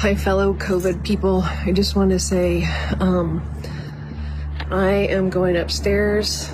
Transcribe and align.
Hi, 0.00 0.14
fellow 0.14 0.52
COVID 0.52 1.04
people. 1.04 1.40
I 1.42 1.72
just 1.72 1.96
want 1.96 2.10
to 2.10 2.18
say 2.18 2.64
um, 3.00 3.42
I 4.70 4.90
am 4.90 5.30
going 5.30 5.56
upstairs 5.56 6.50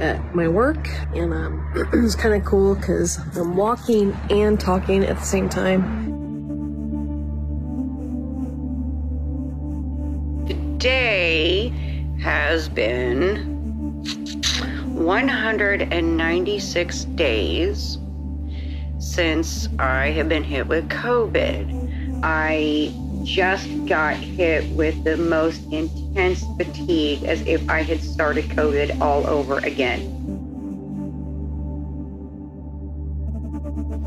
at 0.00 0.34
my 0.34 0.48
work, 0.48 0.88
and 1.14 1.32
um, 1.32 1.72
it's 1.92 2.16
kind 2.16 2.34
of 2.34 2.44
cool 2.44 2.74
because 2.74 3.20
I'm 3.36 3.56
walking 3.56 4.12
and 4.28 4.58
talking 4.58 5.04
at 5.04 5.20
the 5.20 5.24
same 5.24 5.48
time. 5.48 5.84
Today 10.48 11.68
has 12.20 12.68
been 12.68 14.02
196 14.96 17.04
days 17.04 17.98
since 18.98 19.68
I 19.78 20.10
have 20.10 20.28
been 20.28 20.42
hit 20.42 20.66
with 20.66 20.88
COVID. 20.88 21.77
I 22.22 22.92
just 23.24 23.68
got 23.86 24.16
hit 24.16 24.68
with 24.70 25.04
the 25.04 25.16
most 25.16 25.62
intense 25.72 26.44
fatigue 26.56 27.24
as 27.24 27.40
if 27.42 27.68
I 27.68 27.82
had 27.82 28.00
started 28.00 28.46
COVID 28.46 29.00
all 29.00 29.26
over 29.26 29.58
again. 29.58 30.14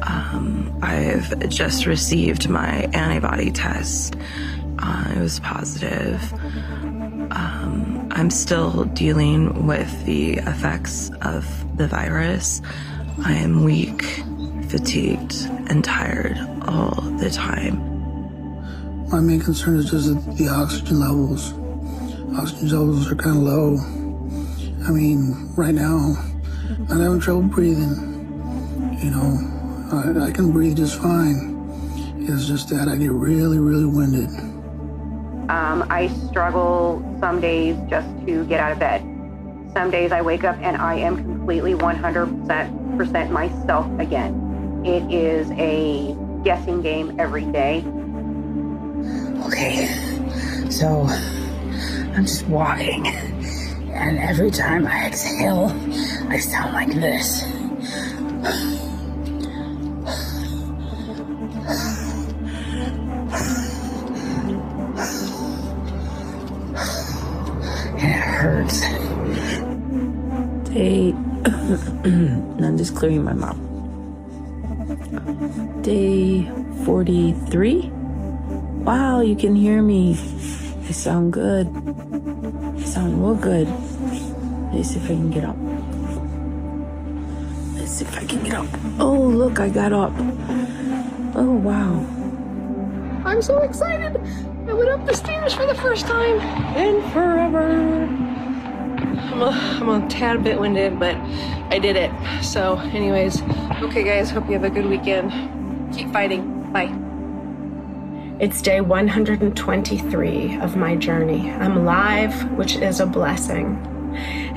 Um, 0.04 0.78
I've 0.82 1.50
just 1.50 1.86
received 1.86 2.50
my 2.50 2.90
antibody 2.94 3.52
test. 3.52 4.16
Uh, 4.80 5.14
it 5.16 5.20
was 5.20 5.40
positive. 5.40 6.34
Um, 7.32 8.08
I'm 8.12 8.30
still 8.30 8.86
dealing 8.86 9.68
with 9.68 10.06
the 10.06 10.34
effects 10.34 11.12
of 11.22 11.78
the 11.78 11.88
virus. 11.88 12.62
I 13.24 13.34
am 13.34 13.64
weak, 13.64 14.02
fatigued, 14.70 15.36
and 15.70 15.84
tired 15.84 16.38
all 16.68 17.02
the 17.20 17.30
time. 17.30 17.91
My 19.12 19.20
main 19.20 19.42
concern 19.42 19.76
is 19.76 19.92
just 19.92 20.38
the 20.38 20.48
oxygen 20.48 21.02
levels. 21.02 21.52
Oxygen 22.40 22.70
levels 22.70 23.12
are 23.12 23.16
kind 23.16 23.36
of 23.36 23.44
low. 23.44 23.78
I 24.88 24.92
mean, 24.92 25.52
right 25.58 25.76
now, 25.76 26.16
I'm 26.90 26.98
having 26.98 27.20
trouble 27.20 27.42
breathing. 27.42 27.92
You 29.04 29.12
know, 29.12 29.38
I, 29.92 30.28
I 30.28 30.32
can 30.32 30.54
breathe 30.54 30.78
just 30.78 30.98
fine. 31.02 31.58
It's 32.20 32.48
just 32.48 32.70
that 32.70 32.88
I 32.88 32.96
get 32.96 33.12
really, 33.12 33.60
really 33.60 33.86
winded. 33.86 34.30
Um, 35.50 35.86
I 35.90 36.08
struggle 36.30 37.04
some 37.20 37.42
days 37.42 37.76
just 37.90 38.08
to 38.26 38.46
get 38.46 38.62
out 38.62 38.72
of 38.72 38.80
bed. 38.80 39.02
Some 39.74 39.92
days 39.92 40.14
I 40.14 40.22
wake 40.22 40.46
up 40.46 40.56
and 40.62 40.78
I 40.78 40.96
am 40.96 41.18
completely 41.18 41.74
100% 41.74 43.32
myself 43.32 44.00
again. 44.00 44.84
It 44.86 45.14
is 45.14 45.52
a 45.52 46.16
guessing 46.46 46.82
game 46.82 47.20
every 47.20 47.44
day. 47.44 47.84
Okay, 49.52 49.86
so 50.70 51.06
I'm 52.16 52.26
just 52.26 52.48
walking, 52.48 53.06
and 53.06 54.18
every 54.18 54.50
time 54.50 54.88
I 54.88 55.08
exhale, 55.08 55.68
I 56.30 56.38
sound 56.38 56.72
like 56.74 56.88
this. 56.88 57.44
And 68.00 68.10
it 68.10 68.22
hurts. 68.24 68.80
Day. 70.70 71.12
I'm 72.64 72.78
just 72.78 72.96
clearing 72.96 73.26
my 73.26 73.34
mouth. 73.34 73.60
Day 75.84 76.50
43? 76.86 78.01
Wow, 78.82 79.22
you 79.22 79.36
can 79.36 79.56
hear 79.56 79.84
me. 79.84 80.14
I 80.88 80.92
sound 80.92 81.34
good. 81.34 81.68
I 81.68 82.82
sound 82.82 83.22
real 83.22 83.36
good. 83.36 83.68
Let's 84.74 84.90
see 84.90 85.00
if 85.00 85.06
I 85.06 85.08
can 85.08 85.30
get 85.30 85.44
up. 85.44 85.56
Let's 87.78 87.92
see 87.92 88.06
if 88.06 88.18
I 88.18 88.26
can 88.26 88.44
get 88.44 88.56
up. 88.56 88.68
Oh, 89.00 89.14
look, 89.14 89.60
I 89.60 89.70
got 89.70 89.94
up. 89.94 90.12
Oh, 91.36 91.62
wow. 91.64 92.04
I'm 93.24 93.42
so 93.44 93.60
excited! 93.60 94.20
I 94.68 94.74
went 94.74 94.90
up 94.90 95.06
the 95.06 95.14
stairs 95.14 95.54
for 95.54 95.68
the 95.68 95.76
first 95.76 96.08
time 96.08 96.40
in 96.76 97.02
forever. 97.12 97.72
I'm 99.32 99.42
a, 99.42 99.50
I'm 99.50 99.90
a 99.90 100.10
tad 100.10 100.44
bit 100.44 100.60
winded, 100.60 101.00
but 101.00 101.16
I 101.70 101.78
did 101.78 101.96
it. 101.96 102.12
So, 102.44 102.78
anyways, 102.78 103.44
okay, 103.84 104.04
guys, 104.04 104.32
hope 104.32 104.48
you 104.48 104.54
have 104.54 104.64
a 104.64 104.72
good 104.72 104.88
weekend. 104.88 105.94
Keep 105.94 106.12
fighting. 106.12 106.72
Bye. 106.74 107.01
It's 108.42 108.60
day 108.60 108.82
123 108.82 110.58
of 110.62 110.76
my 110.76 110.96
journey. 110.96 111.52
I'm 111.52 111.78
alive, 111.78 112.52
which 112.54 112.76
is 112.76 113.00
a 113.00 113.06
blessing. 113.06 113.78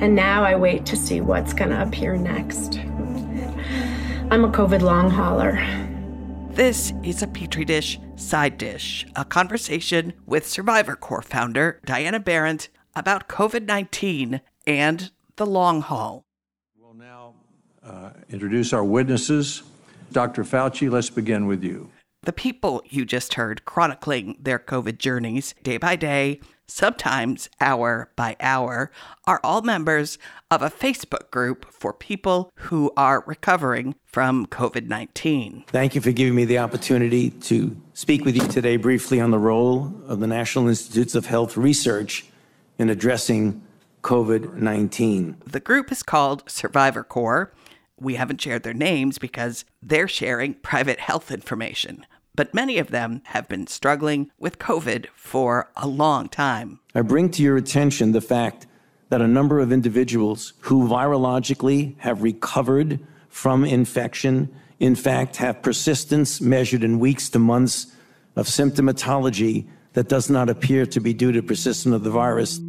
And 0.01 0.15
now 0.15 0.43
I 0.43 0.55
wait 0.55 0.87
to 0.87 0.95
see 0.95 1.21
what's 1.21 1.53
going 1.53 1.69
to 1.69 1.83
appear 1.83 2.17
next. 2.17 2.79
I'm 4.31 4.43
a 4.43 4.49
COVID 4.49 4.81
long 4.81 5.11
hauler. 5.11 5.63
This 6.49 6.93
is 7.03 7.21
a 7.21 7.27
Petri 7.27 7.63
Dish 7.63 7.99
Side 8.15 8.57
Dish, 8.57 9.05
a 9.15 9.23
conversation 9.23 10.13
with 10.25 10.47
Survivor 10.47 10.95
Corps 10.95 11.21
founder 11.21 11.79
Diana 11.85 12.19
Berrent 12.19 12.69
about 12.95 13.29
COVID 13.29 13.67
19 13.67 14.41
and 14.65 15.11
the 15.35 15.45
long 15.45 15.81
haul. 15.81 16.25
We'll 16.75 16.95
now 16.95 17.35
uh, 17.83 18.13
introduce 18.31 18.73
our 18.73 18.83
witnesses. 18.83 19.61
Dr. 20.11 20.43
Fauci, 20.43 20.89
let's 20.89 21.11
begin 21.11 21.45
with 21.45 21.63
you. 21.63 21.91
The 22.25 22.33
people 22.33 22.81
you 22.89 23.05
just 23.05 23.35
heard 23.35 23.65
chronicling 23.65 24.35
their 24.41 24.57
COVID 24.57 24.97
journeys 24.97 25.53
day 25.61 25.77
by 25.77 25.95
day, 25.95 26.39
sometimes 26.65 27.51
hour 27.61 28.09
by 28.15 28.35
hour, 28.39 28.89
are 29.27 29.39
all 29.43 29.61
members 29.61 30.17
of 30.49 30.63
a 30.63 30.71
Facebook 30.71 31.29
group 31.29 31.71
for 31.71 31.93
people 31.93 32.51
who 32.55 32.91
are 32.97 33.23
recovering 33.27 33.93
from 34.05 34.47
COVID 34.47 34.87
19. 34.87 35.65
Thank 35.67 35.93
you 35.93 36.01
for 36.01 36.11
giving 36.11 36.33
me 36.33 36.45
the 36.45 36.57
opportunity 36.57 37.29
to 37.29 37.79
speak 37.93 38.25
with 38.25 38.35
you 38.35 38.47
today 38.47 38.77
briefly 38.77 39.21
on 39.21 39.29
the 39.29 39.37
role 39.37 39.93
of 40.07 40.19
the 40.19 40.27
National 40.27 40.67
Institutes 40.67 41.13
of 41.13 41.27
Health 41.27 41.55
research 41.55 42.25
in 42.79 42.89
addressing 42.89 43.61
COVID 44.01 44.55
19. 44.55 45.43
The 45.45 45.59
group 45.59 45.91
is 45.91 46.01
called 46.01 46.41
Survivor 46.49 47.03
Corps. 47.03 47.53
We 47.97 48.15
haven't 48.15 48.41
shared 48.41 48.63
their 48.63 48.73
names 48.73 49.19
because 49.19 49.63
they're 49.81 50.07
sharing 50.07 50.55
private 50.55 50.99
health 50.99 51.31
information 51.31 52.05
but 52.35 52.53
many 52.53 52.77
of 52.77 52.91
them 52.91 53.21
have 53.25 53.47
been 53.47 53.67
struggling 53.67 54.31
with 54.37 54.59
COVID 54.59 55.07
for 55.15 55.71
a 55.75 55.87
long 55.87 56.27
time. 56.27 56.79
I 56.93 57.01
bring 57.01 57.29
to 57.31 57.43
your 57.43 57.57
attention 57.57 58.11
the 58.11 58.21
fact 58.21 58.67
that 59.09 59.21
a 59.21 59.27
number 59.27 59.59
of 59.59 59.71
individuals 59.71 60.53
who 60.61 60.87
virologically 60.87 61.97
have 61.99 62.23
recovered 62.23 62.99
from 63.29 63.63
infection, 63.63 64.53
in 64.79 64.95
fact, 64.95 65.37
have 65.37 65.61
persistence 65.61 66.41
measured 66.41 66.83
in 66.83 66.99
weeks 66.99 67.29
to 67.29 67.39
months 67.39 67.87
of 68.35 68.47
symptomatology 68.47 69.67
that 69.93 70.09
does 70.09 70.29
not 70.29 70.49
appear 70.49 70.85
to 70.85 70.99
be 70.99 71.13
due 71.13 71.31
to 71.31 71.41
persistence 71.41 71.95
of 71.95 72.03
the 72.03 72.09
virus. 72.09 72.59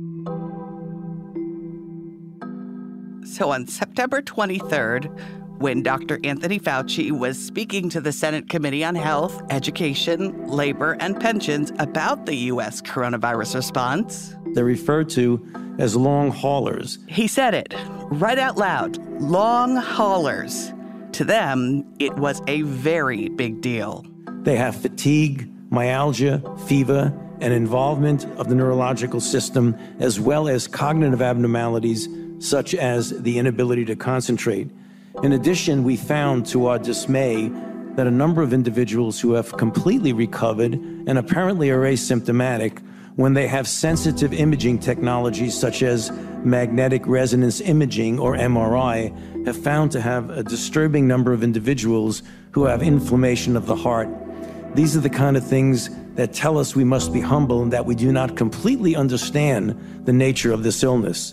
So 3.24 3.50
on 3.50 3.66
September 3.66 4.22
23rd, 4.22 5.45
when 5.58 5.82
Dr. 5.82 6.18
Anthony 6.24 6.58
Fauci 6.58 7.10
was 7.10 7.38
speaking 7.38 7.88
to 7.90 8.00
the 8.00 8.12
Senate 8.12 8.48
Committee 8.48 8.84
on 8.84 8.94
Health, 8.94 9.42
Education, 9.50 10.46
Labor, 10.46 10.96
and 11.00 11.18
Pensions 11.18 11.72
about 11.78 12.26
the 12.26 12.34
U.S. 12.50 12.82
coronavirus 12.82 13.54
response. 13.54 14.36
They're 14.52 14.64
referred 14.64 15.08
to 15.10 15.44
as 15.78 15.96
long 15.96 16.30
haulers. 16.30 16.98
He 17.08 17.26
said 17.26 17.54
it 17.54 17.74
right 18.10 18.38
out 18.38 18.56
loud 18.56 18.98
long 19.20 19.76
haulers. 19.76 20.72
To 21.12 21.24
them, 21.24 21.84
it 21.98 22.14
was 22.16 22.42
a 22.46 22.62
very 22.62 23.28
big 23.30 23.60
deal. 23.60 24.04
They 24.42 24.56
have 24.56 24.76
fatigue, 24.76 25.50
myalgia, 25.70 26.42
fever, 26.66 27.12
and 27.40 27.52
involvement 27.52 28.24
of 28.38 28.48
the 28.48 28.54
neurological 28.54 29.20
system, 29.20 29.76
as 29.98 30.20
well 30.20 30.48
as 30.48 30.68
cognitive 30.68 31.22
abnormalities 31.22 32.08
such 32.38 32.74
as 32.74 33.10
the 33.22 33.38
inability 33.38 33.84
to 33.86 33.96
concentrate. 33.96 34.70
In 35.22 35.32
addition, 35.32 35.82
we 35.82 35.96
found 35.96 36.44
to 36.46 36.66
our 36.66 36.78
dismay 36.78 37.50
that 37.94 38.06
a 38.06 38.10
number 38.10 38.42
of 38.42 38.52
individuals 38.52 39.18
who 39.18 39.32
have 39.32 39.56
completely 39.56 40.12
recovered 40.12 40.74
and 40.74 41.16
apparently 41.16 41.70
are 41.70 41.80
asymptomatic 41.80 42.82
when 43.16 43.32
they 43.32 43.46
have 43.46 43.66
sensitive 43.66 44.34
imaging 44.34 44.78
technologies 44.78 45.58
such 45.58 45.82
as 45.82 46.12
magnetic 46.44 47.06
resonance 47.06 47.62
imaging 47.62 48.18
or 48.18 48.36
MRI 48.36 49.46
have 49.46 49.56
found 49.56 49.90
to 49.92 50.02
have 50.02 50.28
a 50.28 50.42
disturbing 50.42 51.08
number 51.08 51.32
of 51.32 51.42
individuals 51.42 52.22
who 52.50 52.64
have 52.66 52.82
inflammation 52.82 53.56
of 53.56 53.64
the 53.66 53.76
heart. 53.76 54.10
These 54.74 54.98
are 54.98 55.00
the 55.00 55.08
kind 55.08 55.38
of 55.38 55.46
things 55.46 55.88
that 56.16 56.34
tell 56.34 56.58
us 56.58 56.76
we 56.76 56.84
must 56.84 57.10
be 57.10 57.22
humble 57.22 57.62
and 57.62 57.72
that 57.72 57.86
we 57.86 57.94
do 57.94 58.12
not 58.12 58.36
completely 58.36 58.94
understand 58.94 60.04
the 60.04 60.12
nature 60.12 60.52
of 60.52 60.62
this 60.62 60.82
illness. 60.82 61.32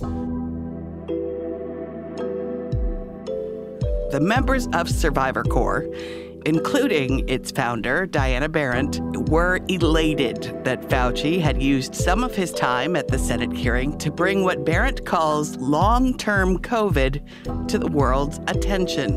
The 4.13 4.19
members 4.19 4.67
of 4.73 4.87
Survivor 4.87 5.43
Corps 5.43 5.87
including 6.45 7.27
its 7.27 7.49
founder, 7.49 8.05
Diana 8.05 8.47
Berrent, 8.47 8.99
were 9.29 9.59
elated 9.69 10.53
that 10.65 10.87
Fauci 10.89 11.41
had 11.41 11.59
used 11.59 11.95
some 11.95 12.23
of 12.23 12.35
his 12.35 12.51
time 12.51 12.95
at 12.95 13.07
the 13.07 13.17
Senate 13.17 13.53
hearing 13.53 13.97
to 13.97 14.11
bring 14.11 14.43
what 14.43 14.65
Berrent 14.65 15.03
calls 15.03 15.55
long 15.55 16.15
term 16.15 16.59
COVID 16.59 17.67
to 17.69 17.79
the 17.79 17.87
world's 17.87 18.39
attention. 18.45 19.15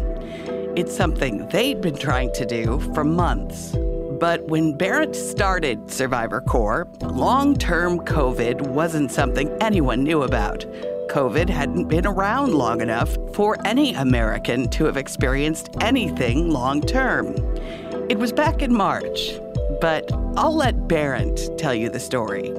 It's 0.79 0.97
something 0.97 1.47
they'd 1.49 1.83
been 1.83 1.99
trying 1.99 2.33
to 2.33 2.47
do 2.47 2.81
for 2.95 3.05
months. 3.05 3.77
But 4.19 4.49
when 4.49 4.79
Berrent 4.79 5.15
started 5.15 5.91
Survivor 5.91 6.41
Corps, 6.41 6.89
long 7.03 7.55
term 7.55 7.99
COVID 7.99 8.63
wasn't 8.69 9.11
something 9.11 9.55
anyone 9.61 10.05
knew 10.05 10.23
about. 10.23 10.65
COVID 11.09 11.49
hadn't 11.49 11.89
been 11.89 12.07
around 12.07 12.55
long 12.55 12.81
enough 12.81 13.17
for 13.35 13.57
any 13.65 13.95
American 13.95 14.69
to 14.71 14.85
have 14.85 14.97
experienced 14.97 15.69
anything 15.81 16.51
long 16.51 16.81
term. 16.81 17.35
It 18.09 18.19
was 18.19 18.33
back 18.33 18.63
in 18.63 18.75
March, 18.75 19.39
but 19.81 20.11
I'll 20.37 20.55
let 20.55 20.89
Berrent 20.89 21.59
tell 21.59 21.75
you 21.75 21.89
the 21.89 22.01
story. 22.01 22.53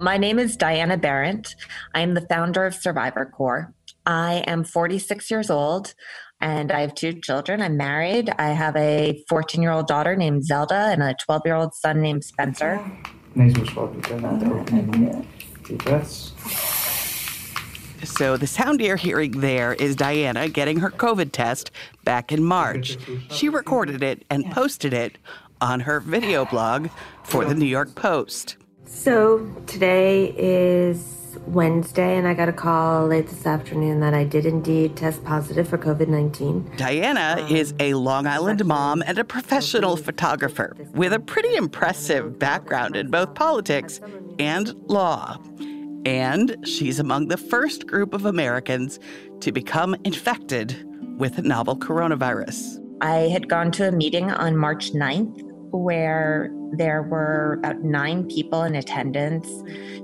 My 0.00 0.16
name 0.16 0.38
is 0.38 0.56
Diana 0.56 0.96
Berrent. 0.96 1.56
I 1.92 2.00
am 2.00 2.14
the 2.14 2.20
founder 2.20 2.64
of 2.64 2.74
Survivor 2.74 3.26
Corps. 3.26 3.74
I 4.06 4.44
am 4.46 4.62
46 4.64 5.30
years 5.30 5.50
old 5.50 5.94
and 6.40 6.70
I 6.70 6.80
have 6.82 6.94
two 6.94 7.20
children. 7.20 7.60
I'm 7.60 7.76
married. 7.76 8.30
I 8.38 8.50
have 8.50 8.76
a 8.76 9.24
14 9.28 9.60
year 9.60 9.72
old 9.72 9.88
daughter 9.88 10.14
named 10.14 10.44
Zelda 10.44 10.88
and 10.92 11.02
a 11.02 11.14
12 11.14 11.42
year 11.44 11.56
old 11.56 11.74
son 11.74 12.00
named 12.00 12.24
Spencer. 12.24 12.80
Nasal 13.34 13.66
swab 13.66 13.94
Deep 15.64 15.84
breaths. 15.84 16.32
So, 18.04 18.36
the 18.36 18.46
sound 18.46 18.80
you're 18.80 18.96
hearing 18.96 19.40
there 19.40 19.74
is 19.74 19.96
Diana 19.96 20.48
getting 20.48 20.78
her 20.78 20.90
COVID 20.90 21.32
test 21.32 21.70
back 22.04 22.30
in 22.32 22.44
March. 22.44 22.96
She 23.30 23.48
recorded 23.48 24.02
it 24.02 24.24
and 24.30 24.50
posted 24.50 24.92
it 24.92 25.18
on 25.60 25.80
her 25.80 26.00
video 26.00 26.44
blog 26.44 26.88
for 27.24 27.44
the 27.44 27.54
New 27.54 27.66
York 27.66 27.94
Post. 27.94 28.56
So, 28.86 29.46
today 29.66 30.32
is 30.36 31.17
Wednesday, 31.46 32.16
and 32.16 32.26
I 32.26 32.34
got 32.34 32.48
a 32.48 32.52
call 32.52 33.06
late 33.06 33.28
this 33.28 33.46
afternoon 33.46 34.00
that 34.00 34.14
I 34.14 34.24
did 34.24 34.46
indeed 34.46 34.96
test 34.96 35.24
positive 35.24 35.68
for 35.68 35.78
COVID 35.78 36.08
19. 36.08 36.72
Diana 36.76 37.36
um, 37.40 37.54
is 37.54 37.74
a 37.78 37.94
Long 37.94 38.26
Island 38.26 38.64
mom 38.64 39.02
and 39.06 39.18
a 39.18 39.24
professional 39.24 39.96
photographer 39.96 40.76
with 40.94 41.12
a 41.12 41.20
pretty 41.20 41.54
impressive 41.54 42.38
background 42.38 42.96
in 42.96 43.10
both 43.10 43.34
politics 43.34 44.00
and 44.38 44.74
law. 44.88 45.38
And 46.04 46.56
she's 46.66 46.98
among 46.98 47.28
the 47.28 47.36
first 47.36 47.86
group 47.86 48.14
of 48.14 48.24
Americans 48.24 48.98
to 49.40 49.52
become 49.52 49.96
infected 50.04 50.84
with 51.18 51.36
the 51.36 51.42
novel 51.42 51.76
coronavirus. 51.76 52.84
I 53.00 53.28
had 53.28 53.48
gone 53.48 53.70
to 53.72 53.88
a 53.88 53.92
meeting 53.92 54.30
on 54.30 54.56
March 54.56 54.92
9th 54.92 55.47
where 55.70 56.50
there 56.72 57.02
were 57.02 57.54
about 57.58 57.80
nine 57.82 58.26
people 58.28 58.62
in 58.62 58.74
attendance. 58.74 59.48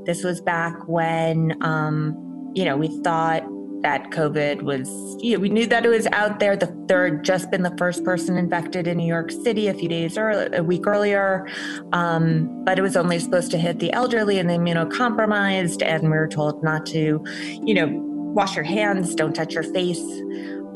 This 0.06 0.24
was 0.24 0.40
back 0.40 0.74
when, 0.86 1.56
um, 1.62 2.52
you 2.54 2.64
know, 2.64 2.76
we 2.76 2.88
thought 3.02 3.44
that 3.82 4.10
COVID 4.10 4.62
was, 4.62 4.88
you 5.20 5.34
know, 5.34 5.40
we 5.40 5.50
knew 5.50 5.66
that 5.66 5.84
it 5.84 5.90
was 5.90 6.06
out 6.06 6.40
there. 6.40 6.56
The 6.56 6.74
third 6.88 7.22
just 7.22 7.50
been 7.50 7.62
the 7.62 7.76
first 7.76 8.02
person 8.02 8.38
infected 8.38 8.86
in 8.86 8.96
New 8.96 9.06
York 9.06 9.30
City 9.30 9.68
a 9.68 9.74
few 9.74 9.90
days 9.90 10.16
early, 10.16 10.56
a 10.56 10.62
week 10.62 10.86
earlier. 10.86 11.46
Um, 11.92 12.64
but 12.64 12.78
it 12.78 12.82
was 12.82 12.96
only 12.96 13.18
supposed 13.18 13.50
to 13.50 13.58
hit 13.58 13.80
the 13.80 13.92
elderly 13.92 14.38
and 14.38 14.48
the 14.48 14.54
immunocompromised. 14.54 15.82
And 15.82 16.04
we 16.04 16.08
were 16.16 16.28
told 16.28 16.62
not 16.62 16.86
to, 16.86 17.22
you 17.62 17.74
know, 17.74 17.88
wash 18.34 18.56
your 18.56 18.64
hands, 18.64 19.14
don't 19.14 19.34
touch 19.34 19.52
your 19.52 19.62
face. 19.62 20.02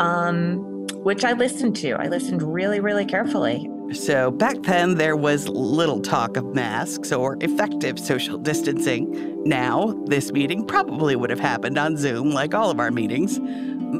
Um, 0.00 0.64
which 1.02 1.24
I 1.24 1.32
listened 1.32 1.76
to. 1.76 1.92
I 1.92 2.08
listened 2.08 2.42
really, 2.42 2.80
really 2.80 3.04
carefully. 3.04 3.70
So 3.92 4.30
back 4.30 4.62
then, 4.64 4.96
there 4.96 5.16
was 5.16 5.48
little 5.48 6.00
talk 6.00 6.36
of 6.36 6.54
masks 6.54 7.10
or 7.10 7.38
effective 7.40 7.98
social 7.98 8.36
distancing. 8.36 9.42
Now, 9.44 9.94
this 10.04 10.30
meeting 10.30 10.66
probably 10.66 11.16
would 11.16 11.30
have 11.30 11.40
happened 11.40 11.78
on 11.78 11.96
Zoom 11.96 12.30
like 12.32 12.54
all 12.54 12.70
of 12.70 12.80
our 12.80 12.90
meetings. 12.90 13.38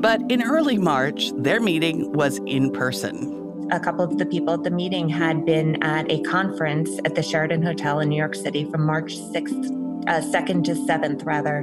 But 0.00 0.20
in 0.30 0.42
early 0.42 0.76
March, 0.76 1.32
their 1.36 1.60
meeting 1.60 2.12
was 2.12 2.38
in 2.46 2.70
person. 2.70 3.68
A 3.72 3.80
couple 3.80 4.04
of 4.04 4.18
the 4.18 4.26
people 4.26 4.52
at 4.52 4.62
the 4.62 4.70
meeting 4.70 5.08
had 5.08 5.46
been 5.46 5.82
at 5.82 6.10
a 6.10 6.20
conference 6.20 6.90
at 7.06 7.14
the 7.14 7.22
Sheraton 7.22 7.62
Hotel 7.62 8.00
in 8.00 8.10
New 8.10 8.16
York 8.16 8.34
City 8.34 8.64
from 8.70 8.84
March 8.84 9.16
6th 9.16 9.77
uh, 10.08 10.20
2nd 10.20 10.64
to 10.64 10.72
7th, 10.72 11.24
rather, 11.24 11.62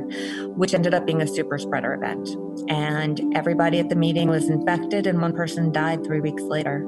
which 0.56 0.74
ended 0.74 0.94
up 0.94 1.06
being 1.06 1.22
a 1.22 1.28
super 1.28 1.58
spreader 1.58 1.94
event. 1.94 2.30
And 2.70 3.36
everybody 3.36 3.80
at 3.80 3.90
the 3.90 3.96
meeting 3.96 4.30
was 4.30 4.50
infected, 4.50 5.08
and 5.08 5.22
one 5.22 5.34
person 5.34 5.72
died 5.72 6.04
three 6.06 6.22
weeks 6.22 6.44
later. 6.44 6.86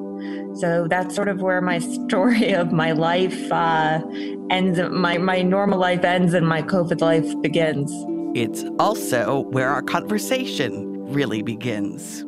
So 0.56 0.88
that's 0.88 1.16
sort 1.16 1.28
of 1.28 1.42
where 1.42 1.62
my 1.62 1.80
story 2.08 2.54
of 2.54 2.72
my 2.72 2.92
life 2.92 3.52
uh, 3.52 4.02
ends, 4.50 4.80
my, 4.92 5.18
my 5.18 5.42
normal 5.42 5.80
life 5.80 6.04
ends, 6.04 6.34
and 6.34 6.48
my 6.48 6.62
COVID 6.62 7.02
life 7.02 7.42
begins. 7.42 7.92
It's 8.36 8.64
also 8.80 9.42
where 9.50 9.70
our 9.70 9.82
conversation 9.82 11.12
really 11.12 11.42
begins. 11.42 12.24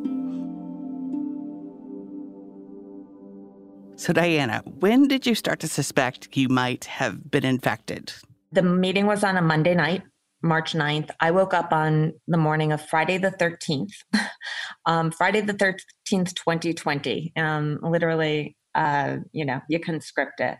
So, 4.00 4.14
Diana, 4.14 4.62
when 4.64 5.08
did 5.08 5.26
you 5.26 5.34
start 5.34 5.60
to 5.60 5.68
suspect 5.68 6.34
you 6.34 6.48
might 6.48 6.86
have 6.86 7.30
been 7.30 7.44
infected? 7.44 8.14
The 8.52 8.62
meeting 8.62 9.06
was 9.06 9.22
on 9.22 9.36
a 9.36 9.42
Monday 9.42 9.74
night, 9.74 10.02
March 10.42 10.72
9th. 10.72 11.10
I 11.20 11.30
woke 11.30 11.54
up 11.54 11.72
on 11.72 12.14
the 12.26 12.36
morning 12.36 12.72
of 12.72 12.84
Friday 12.84 13.18
the 13.18 13.30
13th, 13.30 13.92
um, 14.86 15.10
Friday 15.12 15.40
the 15.40 15.54
13th, 15.54 16.34
2020. 16.34 17.32
Um, 17.36 17.78
literally, 17.82 18.56
uh, 18.74 19.18
you 19.32 19.44
know, 19.44 19.60
you 19.68 19.78
can 19.78 20.00
script 20.00 20.40
it. 20.40 20.56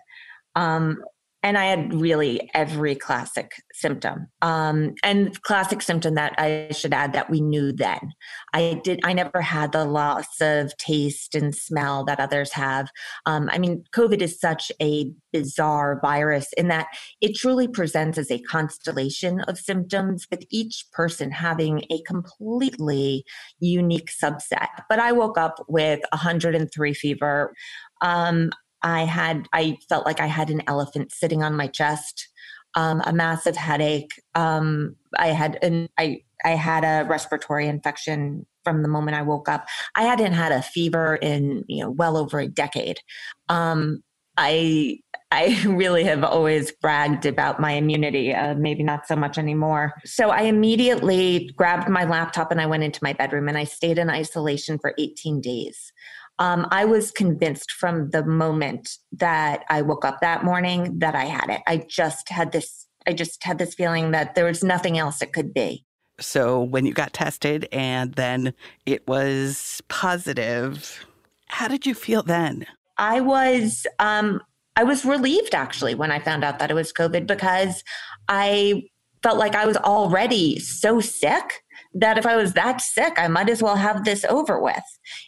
Um, 0.54 1.02
and 1.42 1.56
I 1.56 1.66
had 1.66 1.94
really 1.94 2.50
every 2.52 2.94
classic 2.94 3.52
symptom. 3.72 4.26
Um, 4.42 4.94
and 5.02 5.40
classic 5.42 5.81
symptom 5.81 6.14
that 6.14 6.34
I 6.37 6.69
should 6.72 6.92
add 6.92 7.14
that 7.14 7.31
we 7.31 7.40
knew 7.40 7.72
then. 7.72 8.12
I 8.52 8.81
did. 8.84 9.00
I 9.04 9.14
never 9.14 9.40
had 9.40 9.72
the 9.72 9.84
loss 9.84 10.40
of 10.40 10.76
taste 10.76 11.34
and 11.34 11.54
smell 11.54 12.04
that 12.04 12.20
others 12.20 12.52
have. 12.52 12.90
Um, 13.25 13.48
I 13.50 13.58
mean, 13.58 13.84
COVID 13.94 14.20
is 14.20 14.38
such 14.38 14.70
a 14.82 15.10
bizarre 15.32 15.98
virus 16.02 16.52
in 16.58 16.69
that 16.69 16.88
it 17.20 17.37
truly 17.37 17.69
presents 17.69 18.19
as 18.19 18.31
a 18.31 18.40
constellation 18.42 19.40
of 19.42 19.58
symptoms, 19.58 20.26
with 20.31 20.44
each 20.50 20.84
person 20.92 21.31
having 21.31 21.84
a 21.90 22.02
completely 22.02 23.25
unique 23.60 24.10
subset. 24.10 24.69
But 24.88 24.98
I 24.98 25.12
woke 25.12 25.38
up 25.38 25.64
with 25.69 26.00
103 26.12 26.94
fever. 26.94 27.54
Um, 28.02 28.50
I 28.82 29.04
had, 29.04 29.46
I 29.52 29.78
felt 29.88 30.06
like 30.06 30.20
I 30.20 30.26
had 30.26 30.50
an 30.50 30.62
elephant 30.66 31.12
sitting 31.12 31.42
on 31.42 31.56
my 31.56 31.66
chest, 31.66 32.28
um, 32.75 33.02
a 33.04 33.12
massive 33.12 33.56
headache. 33.56 34.12
Um, 34.34 34.96
I 35.18 35.28
had, 35.28 35.58
an, 35.62 35.88
I, 35.99 36.22
I 36.44 36.50
had 36.50 36.84
a 36.84 37.08
respiratory 37.08 37.68
infection 37.68 38.46
from 38.64 38.82
the 38.82 38.88
moment 38.88 39.16
I 39.16 39.22
woke 39.22 39.49
up. 39.49 39.66
I 39.94 40.02
hadn't 40.02 40.32
had 40.32 40.52
a 40.52 40.62
fever 40.62 41.16
in, 41.16 41.64
you 41.68 41.82
know, 41.82 41.90
well 41.90 42.16
over 42.16 42.38
a 42.38 42.49
decade. 42.49 43.00
Um, 43.49 44.02
I 44.37 44.99
I 45.32 45.62
really 45.66 46.04
have 46.04 46.25
always 46.25 46.72
bragged 46.72 47.26
about 47.26 47.60
my 47.60 47.72
immunity, 47.72 48.34
uh, 48.34 48.54
maybe 48.54 48.82
not 48.82 49.06
so 49.06 49.16
much 49.16 49.38
anymore. 49.38 49.94
So 50.04 50.30
I 50.30 50.42
immediately 50.42 51.50
grabbed 51.56 51.88
my 51.88 52.04
laptop 52.04 52.50
and 52.50 52.60
I 52.60 52.66
went 52.66 52.82
into 52.82 53.00
my 53.02 53.12
bedroom 53.12 53.49
and 53.49 53.56
I 53.56 53.64
stayed 53.64 53.99
in 53.99 54.10
isolation 54.10 54.78
for 54.78 54.94
18 54.99 55.40
days 55.40 55.92
um, 56.40 56.66
I 56.70 56.87
was 56.87 57.11
convinced 57.11 57.70
from 57.73 58.11
the 58.11 58.25
moment 58.25 58.97
that 59.12 59.64
I 59.68 59.82
woke 59.82 60.06
up 60.06 60.20
that 60.23 60.42
morning 60.42 60.99
that 60.99 61.14
I 61.14 61.26
had 61.26 61.50
it. 61.50 61.61
I 61.66 61.85
just 61.88 62.30
had 62.30 62.50
this. 62.52 62.87
I 63.06 63.12
just 63.12 63.44
had 63.44 63.59
this 63.59 63.75
feeling 63.75 64.11
that 64.11 64.35
there 64.35 64.47
was 64.47 64.64
nothing 64.64 64.99
else 64.99 65.23
it 65.23 65.32
could 65.32 65.54
be. 65.54 65.85
So 66.18 66.62
when 66.62 66.85
you 66.85 66.92
got 66.92 67.12
tested 67.12 67.66
and 67.73 68.12
then 68.14 68.52
it 68.85 69.06
was 69.06 69.80
positive, 69.88 71.06
how 71.47 71.68
did 71.68 71.87
you 71.87 71.94
feel 71.94 72.23
then? 72.23 72.66
I 72.99 73.20
was 73.20 73.87
um, 73.99 74.42
I 74.76 74.85
was 74.85 75.04
relieved 75.04 75.54
actually 75.54 75.94
when 75.94 76.11
I 76.11 76.18
found 76.20 76.42
out 76.42 76.59
that 76.59 76.70
it 76.70 76.75
was 76.75 76.92
COVID 76.92 77.26
because 77.26 77.85
I 78.28 78.85
felt 79.23 79.38
like 79.38 79.54
I 79.54 79.66
was 79.66 79.76
already 79.76 80.59
so 80.59 81.00
sick 81.00 81.62
that 81.94 82.18
if 82.18 82.26
I 82.26 82.37
was 82.37 82.52
that 82.54 82.80
sick, 82.80 83.14
I 83.16 83.28
might 83.28 83.50
as 83.50 83.62
well 83.62 83.76
have 83.76 84.04
this 84.04 84.25
over 84.26 84.61
with. 84.61 84.82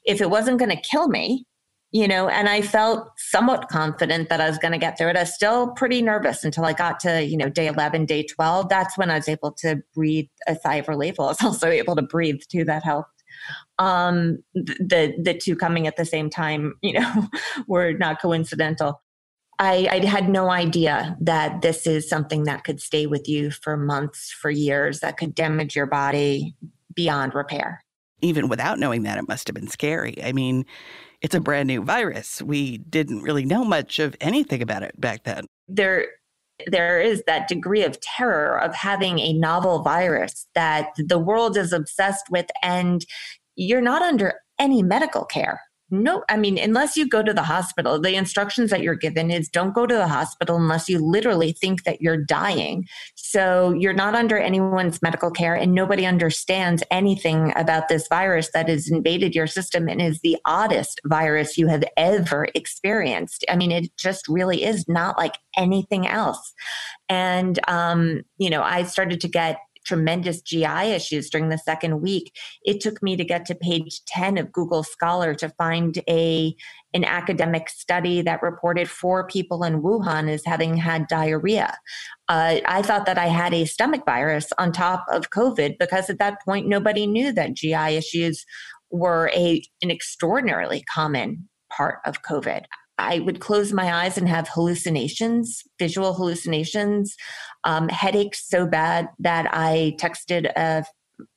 If 0.04 0.20
it 0.20 0.30
wasn't 0.30 0.58
going 0.58 0.70
to 0.70 0.80
kill 0.80 1.08
me, 1.08 1.46
you 1.92 2.08
know, 2.08 2.28
and 2.28 2.48
I 2.48 2.62
felt 2.62 3.08
somewhat 3.18 3.68
confident 3.68 4.30
that 4.30 4.40
I 4.40 4.48
was 4.48 4.56
going 4.56 4.72
to 4.72 4.78
get 4.78 4.96
through 4.96 5.08
it. 5.08 5.16
I 5.16 5.20
was 5.20 5.34
still 5.34 5.72
pretty 5.72 6.00
nervous 6.00 6.42
until 6.42 6.64
I 6.64 6.72
got 6.72 6.98
to, 7.00 7.22
you 7.22 7.36
know, 7.36 7.50
day 7.50 7.66
11, 7.66 8.06
day 8.06 8.22
12. 8.22 8.70
That's 8.70 8.96
when 8.96 9.10
I 9.10 9.16
was 9.16 9.28
able 9.28 9.52
to 9.58 9.76
breathe 9.94 10.28
a 10.46 10.56
sigh 10.56 10.76
of 10.76 10.88
relief. 10.88 11.20
I 11.20 11.24
was 11.24 11.38
also 11.44 11.68
able 11.68 11.94
to 11.96 12.02
breathe 12.02 12.40
too. 12.50 12.64
That 12.64 12.82
helped. 12.82 13.10
Um, 13.78 14.38
the, 14.54 15.14
the 15.22 15.34
two 15.34 15.54
coming 15.54 15.86
at 15.86 15.96
the 15.96 16.04
same 16.06 16.30
time, 16.30 16.74
you 16.82 16.94
know, 16.94 17.28
were 17.66 17.92
not 17.92 18.22
coincidental. 18.22 19.02
I, 19.58 19.88
I, 19.90 20.04
had 20.04 20.28
no 20.28 20.50
idea 20.50 21.16
that 21.20 21.62
this 21.62 21.86
is 21.86 22.08
something 22.08 22.44
that 22.44 22.64
could 22.64 22.80
stay 22.80 23.06
with 23.06 23.28
you 23.28 23.50
for 23.50 23.76
months, 23.76 24.32
for 24.32 24.50
years, 24.50 25.00
that 25.00 25.16
could 25.16 25.34
damage 25.34 25.76
your 25.76 25.86
body 25.86 26.54
beyond 26.94 27.34
repair. 27.34 27.84
even 28.22 28.48
without 28.48 28.78
knowing 28.78 29.02
that, 29.02 29.18
it 29.18 29.28
must 29.28 29.46
have 29.48 29.54
been 29.54 29.68
scary. 29.68 30.22
I 30.22 30.32
mean, 30.32 30.64
it's 31.20 31.34
a 31.34 31.40
brand 31.40 31.68
new 31.68 31.82
virus. 31.82 32.42
We 32.42 32.78
didn't 32.78 33.22
really 33.22 33.44
know 33.44 33.64
much 33.64 33.98
of 33.98 34.16
anything 34.20 34.62
about 34.62 34.82
it 34.82 35.00
back 35.00 35.24
then. 35.24 35.46
There 35.68 36.06
there 36.66 37.00
is 37.00 37.22
that 37.26 37.48
degree 37.48 37.82
of 37.82 37.98
terror 38.00 38.60
of 38.60 38.74
having 38.74 39.18
a 39.18 39.32
novel 39.32 39.82
virus 39.82 40.46
that 40.54 40.90
the 40.96 41.18
world 41.18 41.56
is 41.56 41.72
obsessed 41.72 42.26
with 42.30 42.46
and 42.62 43.04
you're 43.56 43.80
not 43.80 44.02
under 44.02 44.34
any 44.58 44.82
medical 44.82 45.24
care 45.24 45.60
no, 45.92 46.24
I 46.30 46.38
mean, 46.38 46.56
unless 46.56 46.96
you 46.96 47.06
go 47.06 47.22
to 47.22 47.34
the 47.34 47.42
hospital, 47.42 48.00
the 48.00 48.14
instructions 48.14 48.70
that 48.70 48.80
you're 48.80 48.94
given 48.94 49.30
is 49.30 49.48
don't 49.48 49.74
go 49.74 49.86
to 49.86 49.94
the 49.94 50.08
hospital 50.08 50.56
unless 50.56 50.88
you 50.88 50.98
literally 50.98 51.52
think 51.52 51.84
that 51.84 52.00
you're 52.00 52.16
dying. 52.16 52.88
So 53.14 53.74
you're 53.78 53.92
not 53.92 54.14
under 54.14 54.38
anyone's 54.38 55.02
medical 55.02 55.30
care, 55.30 55.54
and 55.54 55.74
nobody 55.74 56.06
understands 56.06 56.82
anything 56.90 57.52
about 57.56 57.88
this 57.88 58.08
virus 58.08 58.50
that 58.54 58.70
has 58.70 58.90
invaded 58.90 59.34
your 59.34 59.46
system 59.46 59.86
and 59.86 60.00
is 60.00 60.20
the 60.20 60.38
oddest 60.46 60.98
virus 61.04 61.58
you 61.58 61.66
have 61.66 61.84
ever 61.98 62.48
experienced. 62.54 63.44
I 63.50 63.56
mean, 63.56 63.70
it 63.70 63.94
just 63.98 64.26
really 64.28 64.64
is 64.64 64.88
not 64.88 65.18
like 65.18 65.36
anything 65.58 66.06
else. 66.06 66.54
And, 67.10 67.60
um, 67.68 68.22
you 68.38 68.48
know, 68.48 68.62
I 68.62 68.84
started 68.84 69.20
to 69.20 69.28
get 69.28 69.58
tremendous 69.84 70.40
GI 70.40 70.92
issues 70.92 71.30
during 71.30 71.48
the 71.48 71.58
second 71.58 72.00
week. 72.00 72.36
It 72.62 72.80
took 72.80 73.02
me 73.02 73.16
to 73.16 73.24
get 73.24 73.46
to 73.46 73.54
page 73.54 74.02
10 74.06 74.38
of 74.38 74.52
Google 74.52 74.82
Scholar 74.82 75.34
to 75.36 75.48
find 75.50 75.98
a 76.08 76.54
an 76.94 77.04
academic 77.04 77.70
study 77.70 78.20
that 78.20 78.42
reported 78.42 78.88
four 78.88 79.26
people 79.26 79.64
in 79.64 79.80
Wuhan 79.80 80.28
as 80.28 80.44
having 80.44 80.76
had 80.76 81.08
diarrhea. 81.08 81.74
Uh, 82.28 82.56
I 82.66 82.82
thought 82.82 83.06
that 83.06 83.16
I 83.16 83.28
had 83.28 83.54
a 83.54 83.64
stomach 83.64 84.02
virus 84.04 84.52
on 84.58 84.72
top 84.72 85.06
of 85.10 85.30
COVID 85.30 85.78
because 85.78 86.10
at 86.10 86.18
that 86.18 86.42
point 86.44 86.68
nobody 86.68 87.06
knew 87.06 87.32
that 87.32 87.54
GI 87.54 87.96
issues 87.96 88.44
were 88.90 89.30
a 89.34 89.62
an 89.80 89.90
extraordinarily 89.90 90.84
common 90.92 91.48
part 91.74 91.98
of 92.04 92.22
COVID. 92.22 92.64
I 92.98 93.20
would 93.20 93.40
close 93.40 93.72
my 93.72 93.92
eyes 93.92 94.18
and 94.18 94.28
have 94.28 94.48
hallucinations, 94.48 95.62
visual 95.78 96.14
hallucinations, 96.14 97.16
um, 97.64 97.88
headaches 97.88 98.48
so 98.48 98.66
bad 98.66 99.08
that 99.18 99.48
I 99.52 99.96
texted 99.98 100.50
a, 100.56 100.84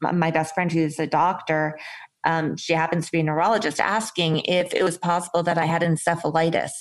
my 0.01 0.31
best 0.31 0.53
friend 0.53 0.71
who's 0.71 0.99
a 0.99 1.07
doctor. 1.07 1.79
Um, 2.25 2.57
she 2.57 2.73
happens 2.73 3.05
to 3.05 3.11
be 3.11 3.19
a 3.19 3.23
neurologist, 3.23 3.79
asking 3.79 4.39
if 4.45 4.73
it 4.73 4.83
was 4.83 4.97
possible 4.97 5.43
that 5.43 5.57
I 5.57 5.65
had 5.65 5.83
encephalitis 5.83 6.71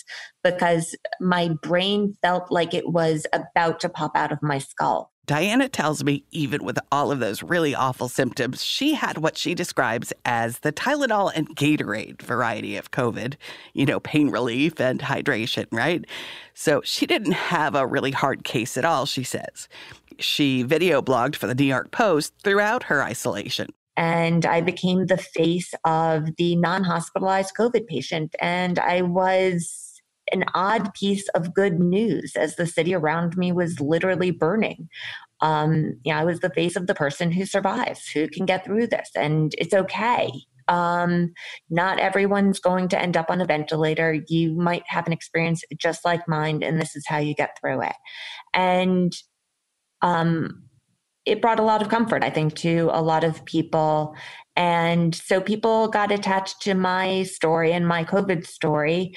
because 0.43 0.97
my 1.21 1.51
brain 1.63 2.15
felt 2.23 2.51
like 2.51 2.73
it 2.73 2.89
was 2.89 3.27
about 3.33 3.81
to 3.81 3.89
pop 3.89 4.13
out 4.17 4.33
of 4.33 4.43
my 4.43 4.59
skull. 4.59 5.14
Diana 5.27 5.69
tells 5.69 6.05
me, 6.05 6.25
even 6.33 6.65
with 6.65 6.79
all 6.93 7.11
of 7.11 7.19
those 7.19 7.43
really 7.43 7.75
awful 7.75 8.09
symptoms, 8.09 8.63
she 8.63 8.95
had 8.95 9.19
what 9.19 9.39
she 9.39 9.55
describes 9.55 10.13
as 10.25 10.59
the 10.59 10.73
Tylenol 10.73 11.33
and 11.35 11.49
Gatorade 11.57 12.21
variety 12.21 12.77
of 12.77 12.91
COVID, 12.91 13.37
you 13.73 13.87
know, 13.87 14.01
pain 14.01 14.31
relief 14.31 14.79
and 14.81 15.01
hydration, 15.01 15.67
right? 15.71 16.05
So 16.53 16.83
she 16.85 17.07
didn't 17.07 17.33
have 17.33 17.75
a 17.75 17.87
really 17.87 18.11
hard 18.11 18.45
case 18.45 18.77
at 18.77 18.85
all, 18.85 19.07
she 19.07 19.25
says. 19.25 19.69
She 20.19 20.63
video 20.63 21.01
blogged 21.01 21.37
for 21.37 21.47
the 21.47 21.55
New 21.55 21.65
York 21.65 21.91
Post 21.91 22.35
throughout 22.43 22.85
her 22.85 23.03
isolation. 23.03 23.69
And 23.97 24.45
I 24.45 24.61
became 24.61 25.07
the 25.07 25.17
face 25.17 25.73
of 25.85 26.37
the 26.37 26.57
non 26.57 26.85
hospitalized 26.85 27.55
COVID 27.59 27.87
patient. 27.87 28.35
And 28.41 28.79
I 28.79 29.03
was 29.03 29.84
an 30.33 30.45
odd 30.55 30.93
piece 30.95 31.29
of 31.31 31.55
good 31.55 31.79
news 31.79 32.33
as 32.37 32.57
the 32.57 32.67
city 32.67 32.95
around 32.95 33.37
me 33.37 33.53
was 33.53 33.81
literally 33.81 34.31
burning. 34.31 34.89
Um, 35.41 35.99
yeah, 36.05 36.19
I 36.21 36.25
was 36.25 36.41
the 36.41 36.51
face 36.51 36.77
of 36.77 36.87
the 36.87 36.95
person 36.95 37.31
who 37.31 37.45
survives, 37.45 38.09
who 38.09 38.29
can 38.29 38.47
get 38.47 38.65
through 38.65 38.87
this, 38.87 39.11
and 39.15 39.55
it's 39.59 39.75
okay. 39.75 40.31
Um, 40.69 41.35
not 41.69 41.99
everyone's 41.99 42.59
going 42.59 42.89
to 42.89 43.01
end 43.01 43.17
up 43.17 43.31
on 43.31 43.41
a 43.41 43.47
ventilator. 43.47 44.19
You 44.29 44.55
might 44.55 44.85
have 44.87 45.07
an 45.07 45.13
experience 45.13 45.63
just 45.77 46.05
like 46.05 46.27
mine, 46.27 46.63
and 46.63 46.81
this 46.81 46.97
is 46.97 47.05
how 47.07 47.19
you 47.19 47.35
get 47.35 47.59
through 47.61 47.83
it. 47.83 47.97
And 48.55 49.13
um, 50.01 50.65
it 51.27 51.43
brought 51.43 51.59
a 51.59 51.65
lot 51.65 51.83
of 51.83 51.89
comfort, 51.89 52.23
I 52.23 52.31
think, 52.31 52.55
to 52.57 52.91
a 52.93 53.03
lot 53.03 53.25
of 53.25 53.45
people. 53.45 54.15
And 54.57 55.15
so 55.15 55.41
people 55.41 55.89
got 55.89 56.13
attached 56.13 56.61
to 56.63 56.75
my 56.75 57.25
story 57.25 57.73
and 57.73 57.87
my 57.87 58.05
COVID 58.05 58.47
story. 58.47 59.15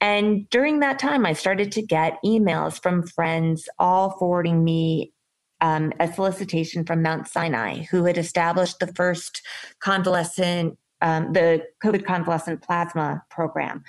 And 0.00 0.48
during 0.50 0.80
that 0.80 0.98
time, 0.98 1.26
I 1.26 1.32
started 1.32 1.72
to 1.72 1.82
get 1.82 2.18
emails 2.24 2.80
from 2.80 3.06
friends 3.06 3.68
all 3.78 4.16
forwarding 4.18 4.62
me 4.62 5.12
um, 5.60 5.92
a 5.98 6.12
solicitation 6.12 6.84
from 6.84 7.02
Mount 7.02 7.26
Sinai, 7.26 7.82
who 7.90 8.04
had 8.04 8.16
established 8.16 8.78
the 8.78 8.86
first 8.94 9.42
convalescent, 9.80 10.78
um, 11.00 11.32
the 11.32 11.64
COVID 11.82 12.04
convalescent 12.04 12.62
plasma 12.62 13.24
program. 13.28 13.82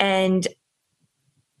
And 0.00 0.46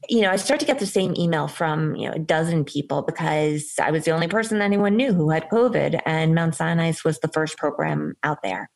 you 0.08 0.20
know, 0.20 0.30
I 0.30 0.36
started 0.36 0.60
to 0.60 0.72
get 0.72 0.78
the 0.78 0.86
same 0.86 1.14
email 1.18 1.48
from, 1.48 1.96
you 1.96 2.08
know, 2.08 2.14
a 2.14 2.18
dozen 2.18 2.64
people 2.64 3.02
because 3.02 3.74
I 3.82 3.90
was 3.90 4.04
the 4.04 4.12
only 4.12 4.28
person 4.28 4.60
anyone 4.60 4.96
knew 4.96 5.12
who 5.12 5.30
had 5.30 5.48
COVID 5.50 6.00
and 6.06 6.34
Mount 6.34 6.54
Sinai 6.54 6.92
was 7.04 7.18
the 7.18 7.28
first 7.28 7.58
program 7.58 8.14
out 8.22 8.42
there. 8.42 8.70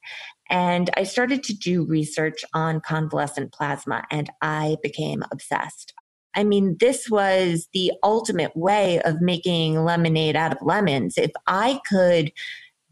And 0.52 0.90
I 0.98 1.04
started 1.04 1.42
to 1.44 1.54
do 1.54 1.84
research 1.86 2.44
on 2.52 2.80
convalescent 2.80 3.52
plasma 3.52 4.04
and 4.10 4.30
I 4.42 4.76
became 4.82 5.24
obsessed. 5.32 5.94
I 6.36 6.44
mean, 6.44 6.76
this 6.78 7.08
was 7.10 7.68
the 7.72 7.92
ultimate 8.02 8.54
way 8.54 9.00
of 9.00 9.22
making 9.22 9.82
lemonade 9.82 10.36
out 10.36 10.52
of 10.52 10.58
lemons. 10.60 11.16
If 11.16 11.30
I 11.46 11.80
could 11.88 12.32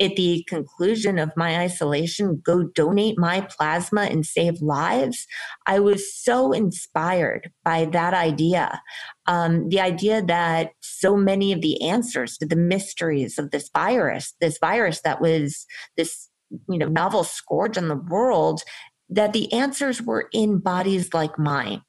at 0.01 0.17
the 0.17 0.43
conclusion 0.49 1.19
of 1.19 1.31
my 1.37 1.59
isolation, 1.59 2.41
go 2.43 2.63
donate 2.63 3.19
my 3.19 3.43
plasma 3.43 4.03
and 4.05 4.25
save 4.25 4.63
lives. 4.63 5.27
I 5.67 5.79
was 5.79 6.15
so 6.15 6.53
inspired 6.53 7.51
by 7.65 7.85
that 7.93 8.15
idea. 8.15 8.81
Um, 9.27 9.69
the 9.69 9.81
idea 9.81 10.23
that 10.23 10.71
so 10.81 11.17
many 11.17 11.53
of 11.53 11.61
the 11.61 11.83
answers 11.83 12.39
to 12.39 12.47
the 12.47 12.57
mysteries 12.57 13.39
of 13.39 13.51
this 13.51 13.69
virus, 13.75 14.35
this 14.41 14.57
virus 14.59 15.03
that 15.03 15.21
was 15.21 15.67
this 15.99 16.30
you 16.69 16.79
know 16.79 16.89
novel 16.89 17.25
scourge 17.25 17.77
on 17.79 17.89
the 17.89 17.97
world, 17.97 18.63
that 19.09 19.33
the 19.33 19.53
answers 19.53 20.03
were 20.03 20.29
in 20.33 20.59
bodies 20.59 21.13
like 21.15 21.39
mine, 21.39 21.83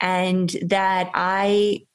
and 0.00 0.56
that 0.62 1.10
I 1.14 1.86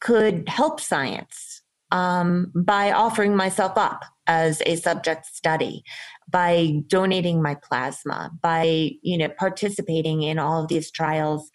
could 0.00 0.48
help 0.48 0.80
science 0.80 1.62
um, 1.90 2.52
by 2.54 2.90
offering 2.92 3.36
myself 3.36 3.72
up 3.76 4.02
as 4.26 4.62
a 4.66 4.76
subject 4.76 5.26
study 5.26 5.82
by 6.28 6.80
donating 6.86 7.42
my 7.42 7.56
plasma 7.56 8.30
by 8.40 8.90
you 9.02 9.18
know 9.18 9.28
participating 9.38 10.22
in 10.22 10.38
all 10.38 10.62
of 10.62 10.68
these 10.68 10.90
trials. 10.90 11.50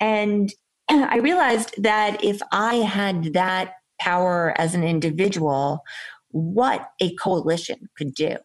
And 0.00 0.52
i 0.88 1.18
realized 1.18 1.74
that 1.82 2.22
if 2.24 2.40
i 2.52 2.76
had 2.76 3.32
that 3.32 3.74
power 4.00 4.54
as 4.56 4.74
an 4.74 4.82
individual 4.82 5.82
what 6.28 6.90
a 7.00 7.14
coalition 7.16 7.88
could 7.96 8.14
do 8.14 8.36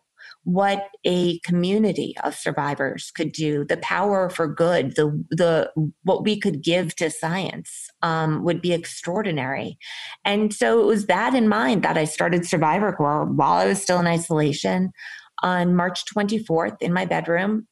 what 0.48 0.88
a 1.04 1.40
community 1.40 2.16
of 2.24 2.34
survivors 2.34 3.12
could 3.12 3.34
do, 3.34 3.66
the 3.66 3.76
power 3.76 4.30
for 4.30 4.48
good, 4.48 4.96
the 4.96 5.26
the 5.30 5.70
what 6.04 6.24
we 6.24 6.40
could 6.40 6.64
give 6.64 6.96
to 6.96 7.12
science 7.12 7.90
um, 8.02 8.46
would 8.46 8.62
be 8.62 8.72
extraordinary. 8.72 9.78
And 10.24 10.54
so 10.54 10.80
it 10.80 10.86
was 10.86 11.08
that 11.08 11.36
in 11.36 11.50
mind 11.50 11.84
that 11.84 11.98
I 11.98 12.06
started 12.06 12.46
Survivor 12.46 12.94
Corps 12.94 13.26
while 13.26 13.58
I 13.58 13.66
was 13.66 13.82
still 13.82 14.00
in 14.00 14.08
isolation 14.08 14.94
on 15.44 15.76
March 15.76 16.06
24th 16.06 16.78
in 16.80 16.94
my 16.94 17.04
bedroom, 17.04 17.68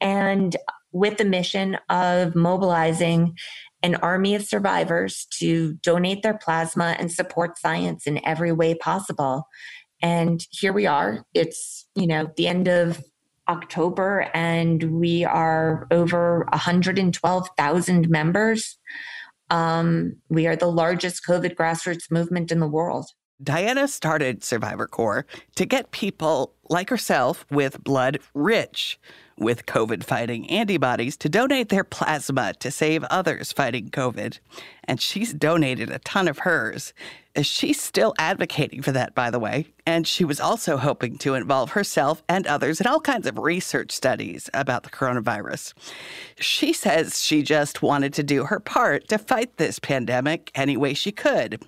and 0.00 0.56
with 0.92 1.18
the 1.18 1.26
mission 1.26 1.76
of 1.90 2.34
mobilizing 2.34 3.36
an 3.82 3.96
army 3.96 4.34
of 4.34 4.42
survivors 4.42 5.26
to 5.30 5.74
donate 5.74 6.22
their 6.22 6.38
plasma 6.38 6.96
and 6.98 7.12
support 7.12 7.58
science 7.58 8.06
in 8.06 8.24
every 8.26 8.50
way 8.50 8.74
possible. 8.74 9.46
And 10.00 10.46
here 10.50 10.72
we 10.72 10.86
are. 10.86 11.24
It's, 11.34 11.86
you 11.94 12.06
know, 12.06 12.30
the 12.36 12.48
end 12.48 12.68
of 12.68 13.02
October, 13.48 14.30
and 14.34 15.00
we 15.00 15.24
are 15.24 15.86
over 15.90 16.46
112,000 16.52 18.10
members. 18.10 18.78
Um, 19.50 20.16
we 20.28 20.46
are 20.46 20.56
the 20.56 20.70
largest 20.70 21.24
COVID 21.26 21.54
grassroots 21.54 22.10
movement 22.10 22.52
in 22.52 22.60
the 22.60 22.68
world. 22.68 23.06
Diana 23.42 23.88
started 23.88 24.42
Survivor 24.42 24.86
Corps 24.86 25.24
to 25.54 25.64
get 25.64 25.92
people 25.92 26.54
like 26.68 26.90
herself 26.90 27.46
with 27.50 27.82
blood 27.82 28.18
rich 28.34 28.98
with 29.38 29.66
COVID 29.66 30.04
fighting 30.04 30.48
antibodies 30.50 31.16
to 31.18 31.28
donate 31.28 31.68
their 31.68 31.84
plasma 31.84 32.54
to 32.54 32.70
save 32.70 33.04
others 33.04 33.52
fighting 33.52 33.90
COVID. 33.90 34.38
And 34.84 35.00
she's 35.00 35.32
donated 35.32 35.90
a 35.90 35.98
ton 36.00 36.28
of 36.28 36.38
hers. 36.40 36.92
Uh, 37.36 37.42
she's 37.42 37.80
still 37.80 38.14
advocating 38.18 38.82
for 38.82 38.92
that, 38.92 39.14
by 39.14 39.30
the 39.30 39.38
way. 39.38 39.66
And 39.86 40.06
she 40.06 40.24
was 40.24 40.40
also 40.40 40.76
hoping 40.76 41.18
to 41.18 41.34
involve 41.34 41.70
herself 41.70 42.22
and 42.28 42.46
others 42.46 42.80
in 42.80 42.86
all 42.86 43.00
kinds 43.00 43.26
of 43.26 43.38
research 43.38 43.92
studies 43.92 44.50
about 44.54 44.82
the 44.82 44.90
coronavirus. 44.90 45.74
She 46.38 46.72
says 46.72 47.22
she 47.22 47.42
just 47.42 47.82
wanted 47.82 48.12
to 48.14 48.22
do 48.22 48.44
her 48.44 48.60
part 48.60 49.08
to 49.08 49.18
fight 49.18 49.56
this 49.56 49.78
pandemic 49.78 50.50
any 50.54 50.76
way 50.76 50.94
she 50.94 51.12
could. 51.12 51.62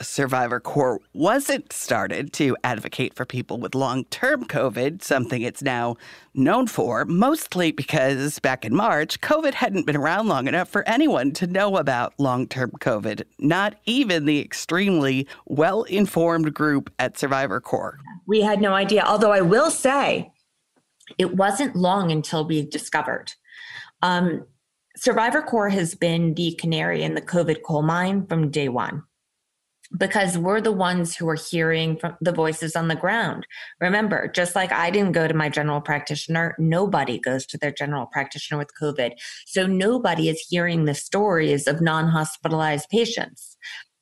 Survivor 0.00 0.58
Corps 0.58 1.00
wasn't 1.12 1.72
started 1.72 2.32
to 2.32 2.56
advocate 2.64 3.14
for 3.14 3.24
people 3.24 3.58
with 3.58 3.74
long 3.74 4.04
term 4.06 4.44
COVID, 4.44 5.02
something 5.02 5.42
it's 5.42 5.62
now 5.62 5.96
known 6.34 6.66
for, 6.66 7.04
mostly 7.04 7.70
because 7.70 8.38
back 8.40 8.64
in 8.64 8.74
March, 8.74 9.20
COVID 9.20 9.54
hadn't 9.54 9.86
been 9.86 9.96
around 9.96 10.26
long 10.26 10.48
enough 10.48 10.68
for 10.68 10.86
anyone 10.88 11.32
to 11.32 11.46
know 11.46 11.76
about 11.76 12.12
long 12.18 12.48
term 12.48 12.72
COVID, 12.80 13.22
not 13.38 13.76
even 13.84 14.24
the 14.24 14.40
extremely 14.40 15.28
well 15.46 15.84
informed 15.84 16.52
group 16.52 16.92
at 16.98 17.16
Survivor 17.16 17.60
Corps. 17.60 17.98
We 18.26 18.40
had 18.40 18.60
no 18.60 18.72
idea, 18.72 19.04
although 19.04 19.32
I 19.32 19.42
will 19.42 19.70
say 19.70 20.32
it 21.18 21.36
wasn't 21.36 21.76
long 21.76 22.10
until 22.10 22.44
we 22.44 22.66
discovered. 22.66 23.32
Um, 24.02 24.44
Survivor 24.96 25.42
Corps 25.42 25.70
has 25.70 25.94
been 25.94 26.34
the 26.34 26.52
canary 26.52 27.02
in 27.02 27.14
the 27.14 27.22
COVID 27.22 27.62
coal 27.62 27.82
mine 27.82 28.26
from 28.26 28.50
day 28.50 28.68
one 28.68 29.04
because 29.96 30.36
we're 30.36 30.60
the 30.60 30.72
ones 30.72 31.16
who 31.16 31.28
are 31.28 31.36
hearing 31.36 31.96
from 31.96 32.16
the 32.20 32.32
voices 32.32 32.74
on 32.74 32.88
the 32.88 32.96
ground. 32.96 33.46
Remember, 33.80 34.28
just 34.28 34.54
like 34.54 34.72
I 34.72 34.90
didn't 34.90 35.12
go 35.12 35.28
to 35.28 35.34
my 35.34 35.48
general 35.48 35.80
practitioner, 35.80 36.54
nobody 36.58 37.18
goes 37.18 37.46
to 37.46 37.58
their 37.58 37.72
general 37.72 38.06
practitioner 38.06 38.58
with 38.58 38.70
COVID. 38.80 39.12
So 39.46 39.66
nobody 39.66 40.28
is 40.28 40.44
hearing 40.48 40.84
the 40.84 40.94
stories 40.94 41.66
of 41.66 41.80
non 41.80 42.08
hospitalized 42.08 42.88
patients. 42.90 43.56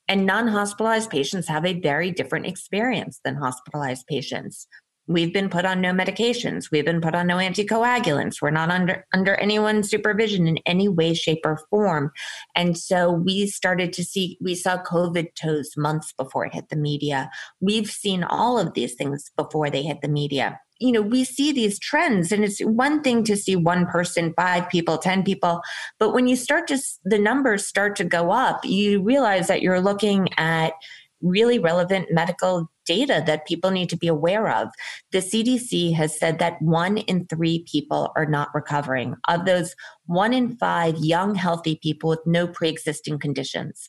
And 0.09 0.27
non 0.27 0.49
hospitalized 0.49 1.11
patients 1.11 1.49
have 1.49 1.65
a 1.65 1.81
very 1.81 2.11
different 2.11 2.47
experience 2.47 3.21
than 3.25 3.37
hospitalized 3.37 4.07
patients. 4.07 4.67
We've 5.13 5.33
been 5.33 5.49
put 5.49 5.65
on 5.65 5.81
no 5.81 5.93
medications. 5.93 6.71
We've 6.71 6.85
been 6.85 7.01
put 7.01 7.15
on 7.15 7.27
no 7.27 7.37
anticoagulants. 7.37 8.41
We're 8.41 8.51
not 8.51 8.71
under 8.71 9.07
under 9.13 9.35
anyone's 9.37 9.91
supervision 9.91 10.47
in 10.47 10.59
any 10.67 10.89
way, 10.89 11.15
shape, 11.15 11.41
or 11.45 11.61
form. 11.71 12.13
And 12.55 12.77
so 12.77 13.11
we 13.11 13.47
started 13.47 13.93
to 13.95 14.05
see 14.05 14.39
we 14.41 14.55
saw 14.55 14.83
COVID 14.83 15.35
toes 15.35 15.73
months 15.77 16.13
before 16.13 16.47
it 16.47 16.55
hit 16.55 16.69
the 16.69 16.77
media. 16.77 17.31
We've 17.61 17.91
seen 17.91 18.25
all 18.25 18.59
of 18.59 18.75
these 18.75 18.95
things 18.95 19.31
before 19.37 19.71
they 19.71 19.83
hit 19.83 20.01
the 20.01 20.09
media. 20.09 20.61
You 20.81 20.91
know, 20.91 21.03
we 21.03 21.23
see 21.23 21.53
these 21.53 21.79
trends, 21.79 22.33
and 22.33 22.43
it's 22.43 22.59
one 22.59 23.03
thing 23.03 23.23
to 23.25 23.37
see 23.37 23.55
one 23.55 23.87
person, 23.87 24.35
five 24.37 24.69
people, 24.69 24.99
10 24.99 25.23
people. 25.23 25.61
But 26.01 26.13
when 26.13 26.27
you 26.27 26.35
start 26.35 26.67
to, 26.69 26.79
the 27.05 27.19
numbers 27.19 27.65
start 27.65 27.95
to 27.97 28.05
go 28.05 28.33
up, 28.33 28.65
you 28.65 29.01
realize 29.01 29.47
that 29.47 29.63
you're 29.63 29.81
looking 29.81 30.29
at 30.39 30.73
really 31.23 31.59
relevant 31.59 32.09
medical 32.11 32.69
data 32.85 33.23
that 33.27 33.47
people 33.47 33.71
need 33.71 33.89
to 33.89 33.97
be 33.97 34.09
aware 34.09 34.51
of. 34.51 34.69
The 35.13 35.19
CDC 35.19 35.95
has 35.95 36.19
said 36.19 36.39
that 36.39 36.61
one 36.61 36.99
in 36.99 37.27
three 37.27 37.65
people 37.71 38.13
are 38.17 38.27
not 38.27 38.49
recovering. 38.55 39.17
Of 39.29 39.45
those, 39.45 39.75
one 40.07 40.33
in 40.33 40.57
five 40.57 40.99
young, 40.99 41.35
healthy 41.35 41.79
people 41.83 42.11
with 42.11 42.27
no 42.27 42.47
pre 42.47 42.69
existing 42.69 43.19
conditions. 43.19 43.87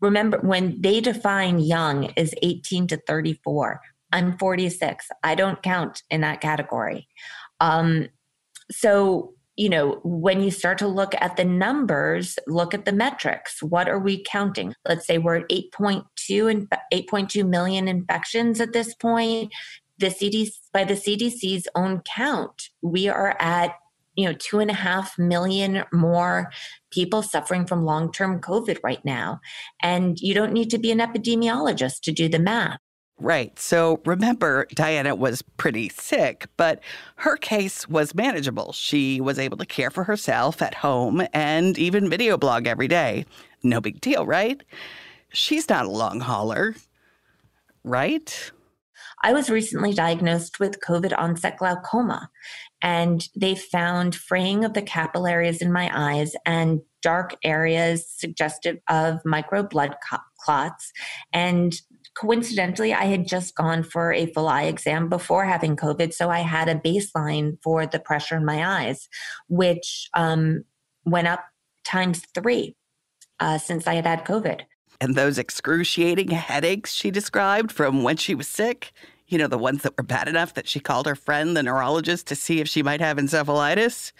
Remember, 0.00 0.38
when 0.38 0.80
they 0.80 1.00
define 1.00 1.58
young 1.58 2.12
as 2.16 2.34
18 2.42 2.86
to 2.88 2.96
34, 3.06 3.80
I'm 4.12 4.38
46. 4.38 5.08
I 5.22 5.34
don't 5.34 5.62
count 5.62 6.02
in 6.10 6.20
that 6.22 6.40
category. 6.40 7.08
Um, 7.60 8.08
so 8.70 9.34
you 9.58 9.68
know, 9.68 10.00
when 10.04 10.40
you 10.40 10.52
start 10.52 10.78
to 10.78 10.86
look 10.86 11.14
at 11.20 11.36
the 11.36 11.44
numbers, 11.44 12.38
look 12.46 12.74
at 12.74 12.84
the 12.84 12.92
metrics. 12.92 13.60
What 13.60 13.88
are 13.88 13.98
we 13.98 14.22
counting? 14.22 14.72
Let's 14.86 15.04
say 15.04 15.18
we're 15.18 15.38
at 15.38 15.48
8.2 15.48 16.48
and 16.48 16.70
8.2 16.94 17.46
million 17.46 17.88
infections 17.88 18.60
at 18.60 18.72
this 18.72 18.94
point. 18.94 19.52
The 19.98 20.06
CDC, 20.06 20.52
by 20.72 20.84
the 20.84 20.94
CDC's 20.94 21.66
own 21.74 22.02
count, 22.02 22.68
we 22.82 23.08
are 23.08 23.36
at 23.40 23.74
you 24.14 24.26
know 24.26 24.34
two 24.38 24.60
and 24.60 24.70
a 24.70 24.74
half 24.74 25.18
million 25.18 25.84
more 25.92 26.50
people 26.90 27.22
suffering 27.22 27.64
from 27.64 27.84
long-term 27.84 28.40
covid 28.40 28.76
right 28.82 29.04
now 29.04 29.38
and 29.80 30.18
you 30.18 30.34
don't 30.34 30.52
need 30.52 30.70
to 30.70 30.78
be 30.78 30.90
an 30.90 30.98
epidemiologist 30.98 32.00
to 32.00 32.10
do 32.10 32.28
the 32.28 32.38
math 32.40 32.80
Right. 33.20 33.58
So 33.58 34.00
remember, 34.04 34.66
Diana 34.74 35.14
was 35.14 35.42
pretty 35.42 35.88
sick, 35.88 36.46
but 36.56 36.80
her 37.16 37.36
case 37.36 37.88
was 37.88 38.14
manageable. 38.14 38.72
She 38.72 39.20
was 39.20 39.40
able 39.40 39.56
to 39.56 39.66
care 39.66 39.90
for 39.90 40.04
herself 40.04 40.62
at 40.62 40.74
home 40.74 41.26
and 41.32 41.76
even 41.78 42.08
video 42.08 42.36
blog 42.36 42.68
every 42.68 42.86
day. 42.86 43.26
No 43.64 43.80
big 43.80 44.00
deal, 44.00 44.24
right? 44.24 44.62
She's 45.30 45.68
not 45.68 45.86
a 45.86 45.90
long 45.90 46.20
hauler, 46.20 46.76
right? 47.82 48.52
I 49.24 49.32
was 49.32 49.50
recently 49.50 49.92
diagnosed 49.92 50.60
with 50.60 50.80
COVID 50.80 51.12
onset 51.18 51.58
glaucoma, 51.58 52.30
and 52.80 53.28
they 53.34 53.56
found 53.56 54.14
fraying 54.14 54.64
of 54.64 54.74
the 54.74 54.82
capillaries 54.82 55.60
in 55.60 55.72
my 55.72 55.90
eyes 55.92 56.36
and 56.46 56.82
dark 57.02 57.34
areas 57.42 58.06
suggestive 58.08 58.78
of 58.88 59.18
micro 59.24 59.64
blood 59.64 59.96
clots. 60.38 60.92
And 61.32 61.74
coincidentally, 62.18 62.92
I 62.92 63.04
had 63.04 63.26
just 63.26 63.54
gone 63.54 63.82
for 63.82 64.12
a 64.12 64.26
full 64.26 64.48
eye 64.48 64.64
exam 64.64 65.08
before 65.08 65.44
having 65.44 65.76
COVID. 65.76 66.12
So 66.12 66.30
I 66.30 66.40
had 66.40 66.68
a 66.68 66.74
baseline 66.74 67.58
for 67.62 67.86
the 67.86 68.00
pressure 68.00 68.36
in 68.36 68.44
my 68.44 68.86
eyes, 68.86 69.08
which 69.48 70.08
um, 70.14 70.64
went 71.04 71.28
up 71.28 71.44
times 71.84 72.22
three 72.34 72.76
uh, 73.40 73.58
since 73.58 73.86
I 73.86 73.94
had 73.94 74.06
had 74.06 74.24
COVID. 74.24 74.62
And 75.00 75.14
those 75.14 75.38
excruciating 75.38 76.30
headaches 76.30 76.92
she 76.92 77.10
described 77.12 77.70
from 77.70 78.02
when 78.02 78.16
she 78.16 78.34
was 78.34 78.48
sick, 78.48 78.92
you 79.28 79.38
know, 79.38 79.46
the 79.46 79.58
ones 79.58 79.82
that 79.82 79.96
were 79.96 80.02
bad 80.02 80.26
enough 80.26 80.54
that 80.54 80.66
she 80.66 80.80
called 80.80 81.06
her 81.06 81.14
friend, 81.14 81.56
the 81.56 81.62
neurologist, 81.62 82.26
to 82.28 82.34
see 82.34 82.60
if 82.60 82.68
she 82.68 82.82
might 82.82 83.00
have 83.00 83.16
encephalitis. 83.16 84.12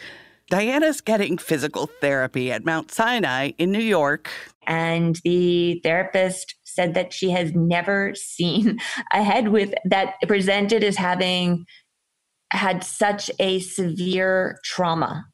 Diana's 0.50 1.00
getting 1.00 1.36
physical 1.36 1.90
therapy 2.00 2.50
at 2.52 2.64
Mount 2.64 2.90
Sinai 2.90 3.52
in 3.58 3.70
New 3.70 3.80
York. 3.80 4.30
And 4.66 5.16
the 5.24 5.80
therapist 5.82 6.54
said 6.78 6.94
that 6.94 7.12
she 7.12 7.30
has 7.30 7.52
never 7.54 8.14
seen 8.14 8.78
a 9.12 9.22
head 9.22 9.48
with 9.48 9.74
that 9.84 10.14
presented 10.28 10.84
as 10.84 10.96
having 10.96 11.66
had 12.52 12.84
such 12.84 13.30
a 13.40 13.58
severe 13.58 14.60
trauma 14.64 15.26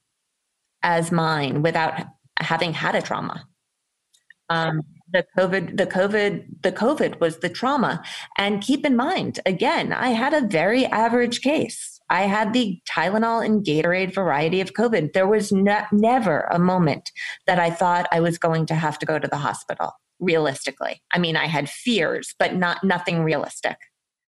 as 0.83 1.13
mine 1.13 1.63
without 1.63 1.93
having 2.41 2.73
had 2.73 2.95
a 2.95 3.03
trauma. 3.03 3.47
Um, 4.49 4.81
the 5.13 5.25
COVID, 5.39 5.77
the 5.77 5.87
COVID, 5.87 6.63
the 6.63 6.73
COVID 6.73 7.21
was 7.21 7.39
the 7.39 7.49
trauma. 7.49 8.03
And 8.39 8.63
keep 8.63 8.85
in 8.85 8.97
mind, 8.97 9.39
again, 9.47 9.93
I 9.93 10.09
had 10.09 10.33
a 10.33 10.47
very 10.47 10.87
average 10.87 11.41
case. 11.43 12.01
I 12.11 12.23
had 12.23 12.53
the 12.53 12.81
Tylenol 12.91 13.45
and 13.45 13.65
Gatorade 13.65 14.15
variety 14.15 14.61
of 14.61 14.73
COVID. 14.73 15.13
There 15.13 15.29
was 15.29 15.53
ne- 15.53 15.87
never 15.93 16.41
a 16.51 16.59
moment 16.59 17.11
that 17.47 17.59
I 17.59 17.71
thought 17.71 18.09
I 18.13 18.21
was 18.21 18.39
going 18.39 18.67
to 18.67 18.75
have 18.75 18.99
to 18.99 19.07
go 19.07 19.19
to 19.19 19.29
the 19.29 19.39
hospital 19.39 19.93
realistically. 20.21 21.03
I 21.13 21.19
mean, 21.19 21.37
I 21.37 21.47
had 21.47 21.69
fears, 21.69 22.35
but 22.39 22.55
not 22.55 22.83
nothing 22.85 23.23
realistic. 23.23 23.77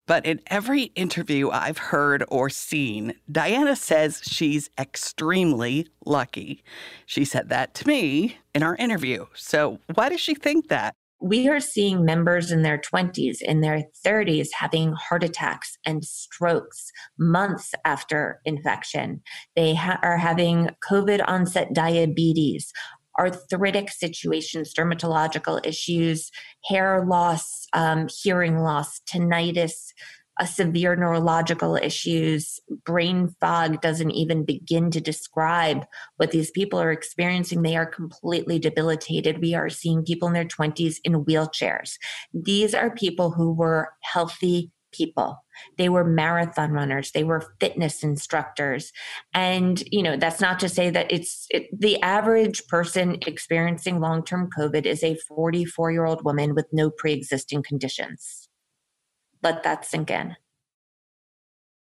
But 0.10 0.26
in 0.26 0.42
every 0.48 0.86
interview 0.96 1.52
I've 1.52 1.78
heard 1.78 2.24
or 2.30 2.50
seen, 2.50 3.14
Diana 3.32 3.76
says 3.76 4.22
she's 4.24 4.72
extremely 4.80 5.88
lucky. 6.04 6.64
She 7.06 7.26
said 7.26 7.50
that 7.50 7.76
to 7.76 7.88
me 7.88 8.40
in 8.56 8.64
our 8.64 8.76
interview. 8.78 9.28
So, 9.36 9.78
why 9.94 10.10
does 10.10 10.20
she 10.20 10.34
think 10.34 10.70
that? 10.70 10.96
We 11.22 11.48
are 11.48 11.60
seeing 11.60 12.06
members 12.06 12.50
in 12.50 12.64
their 12.64 12.80
20s, 12.80 13.42
in 13.42 13.62
their 13.62 13.84
30s, 14.06 14.48
having 14.54 14.94
heart 14.94 15.24
attacks 15.24 15.78
and 15.86 16.04
strokes 16.04 16.92
months 17.20 17.76
after 17.86 18.40
infection. 18.46 19.22
They 19.56 19.76
ha- 19.76 20.00
are 20.02 20.18
having 20.18 20.70
COVID 20.90 21.22
onset 21.28 21.74
diabetes, 21.74 22.72
arthritic 23.20 23.92
situations, 23.92 24.74
dermatological 24.74 25.66
issues, 25.66 26.32
hair 26.66 27.06
loss, 27.06 27.68
um, 27.74 28.08
hearing 28.24 28.60
loss, 28.60 29.02
tinnitus, 29.02 29.92
uh, 30.40 30.46
severe 30.46 30.96
neurological 30.96 31.76
issues, 31.76 32.60
brain 32.86 33.36
fog 33.42 33.82
doesn't 33.82 34.12
even 34.12 34.46
begin 34.46 34.90
to 34.90 35.02
describe 35.02 35.86
what 36.16 36.32
these 36.32 36.50
people 36.52 36.80
are 36.80 36.94
experiencing. 36.94 37.62
They 37.62 37.76
are 37.76 37.86
completely 37.86 38.58
debilitated. 38.58 39.42
We 39.42 39.54
are 39.54 39.70
seeing 39.70 40.06
people 40.06 40.30
in 40.30 40.34
their 40.34 40.46
20s 40.46 40.96
in 41.04 41.26
wheelchairs. 41.26 41.98
These 42.34 42.74
are 42.74 42.90
people 42.90 43.32
who 43.32 43.52
were 43.52 43.90
healthy 44.02 44.72
people. 44.92 45.44
They 45.78 45.90
were 45.90 46.04
marathon 46.04 46.72
runners, 46.72 47.12
they 47.12 47.24
were 47.24 47.54
fitness 47.60 48.04
instructors. 48.04 48.92
And, 49.34 49.84
you 49.92 50.04
know, 50.04 50.18
that's 50.18 50.42
not 50.42 50.60
to 50.60 50.70
say 50.70 50.90
that 50.90 51.12
it's 51.12 51.48
it, 51.50 51.68
the 51.78 52.02
average 52.02 52.68
person 52.68 53.18
experiencing 53.26 54.00
long 54.00 54.24
term 54.24 54.50
COVID 54.58 54.86
is 54.86 55.04
a 55.04 55.18
44 55.28 55.92
year 55.92 56.06
old 56.06 56.24
woman 56.24 56.56
with 56.56 56.68
no 56.72 56.90
pre 56.90 57.14
existing 57.14 57.64
conditions. 57.64 58.50
Let 59.44 59.64
that 59.64 59.86
sink 59.86 60.12
in. 60.12 60.36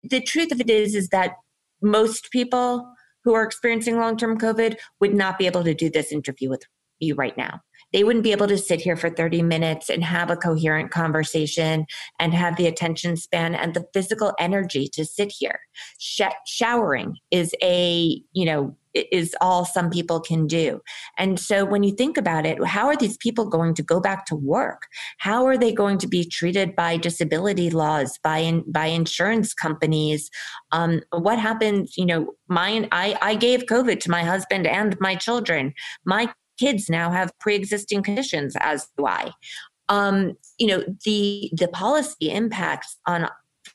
The 0.03 0.21
truth 0.21 0.51
of 0.51 0.59
it 0.59 0.69
is, 0.69 0.95
is 0.95 1.09
that 1.09 1.35
most 1.81 2.31
people 2.31 2.93
who 3.23 3.33
are 3.33 3.43
experiencing 3.43 3.97
long 3.97 4.17
term 4.17 4.37
COVID 4.37 4.77
would 4.99 5.13
not 5.13 5.37
be 5.37 5.45
able 5.45 5.63
to 5.63 5.73
do 5.73 5.89
this 5.89 6.11
interview 6.11 6.49
with 6.49 6.63
you 6.99 7.15
right 7.15 7.37
now 7.37 7.61
they 7.93 8.03
wouldn't 8.03 8.23
be 8.23 8.31
able 8.31 8.47
to 8.47 8.57
sit 8.57 8.81
here 8.81 8.97
for 8.97 9.09
30 9.09 9.43
minutes 9.43 9.89
and 9.89 10.03
have 10.03 10.29
a 10.29 10.35
coherent 10.35 10.91
conversation 10.91 11.85
and 12.19 12.33
have 12.33 12.57
the 12.57 12.67
attention 12.67 13.15
span 13.15 13.55
and 13.55 13.73
the 13.73 13.85
physical 13.93 14.33
energy 14.39 14.87
to 14.87 15.05
sit 15.05 15.31
here. 15.31 15.59
Sh- 15.99 16.21
showering 16.45 17.17
is 17.31 17.53
a, 17.61 18.21
you 18.33 18.45
know, 18.45 18.75
is 18.93 19.35
all 19.41 19.65
some 19.65 19.89
people 19.89 20.19
can 20.19 20.45
do. 20.45 20.79
And 21.17 21.39
so 21.39 21.65
when 21.65 21.83
you 21.83 21.91
think 21.95 22.17
about 22.17 22.45
it, 22.45 22.63
how 22.63 22.87
are 22.87 22.95
these 22.95 23.17
people 23.17 23.47
going 23.47 23.73
to 23.75 23.83
go 23.83 23.99
back 23.99 24.25
to 24.27 24.35
work? 24.35 24.83
How 25.17 25.45
are 25.45 25.57
they 25.57 25.71
going 25.71 25.97
to 25.99 26.07
be 26.07 26.25
treated 26.25 26.75
by 26.75 26.97
disability 26.97 27.69
laws, 27.69 28.19
by 28.23 28.39
in, 28.39 28.63
by 28.71 28.87
insurance 28.87 29.53
companies? 29.53 30.29
Um, 30.71 31.01
what 31.11 31.39
happens? 31.39 31.97
You 31.97 32.05
know, 32.05 32.33
my 32.47 32.87
I 32.91 33.17
I 33.21 33.35
gave 33.35 33.63
COVID 33.63 33.99
to 34.01 34.11
my 34.11 34.23
husband 34.23 34.67
and 34.67 34.95
my 34.99 35.15
children. 35.15 35.73
My 36.05 36.31
kids 36.59 36.89
now 36.89 37.11
have 37.11 37.31
pre-existing 37.39 38.03
conditions, 38.03 38.55
as 38.59 38.87
do 38.97 39.05
I. 39.05 39.31
Um, 39.89 40.33
you 40.57 40.67
know, 40.67 40.83
the 41.05 41.51
the 41.53 41.67
policy 41.67 42.31
impacts 42.31 42.97
on 43.05 43.27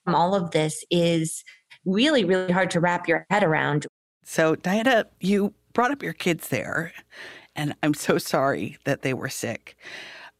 from 0.04 0.14
all 0.14 0.34
of 0.34 0.50
this 0.52 0.84
is 0.90 1.44
really, 1.84 2.24
really 2.24 2.52
hard 2.52 2.70
to 2.70 2.80
wrap 2.80 3.08
your 3.08 3.26
head 3.30 3.42
around. 3.42 3.86
So, 4.24 4.56
Diana, 4.56 5.06
you 5.20 5.54
brought 5.72 5.90
up 5.90 6.02
your 6.02 6.12
kids 6.12 6.48
there, 6.48 6.92
and 7.56 7.74
I'm 7.82 7.94
so 7.94 8.18
sorry 8.18 8.78
that 8.84 9.02
they 9.02 9.14
were 9.14 9.28
sick. 9.28 9.76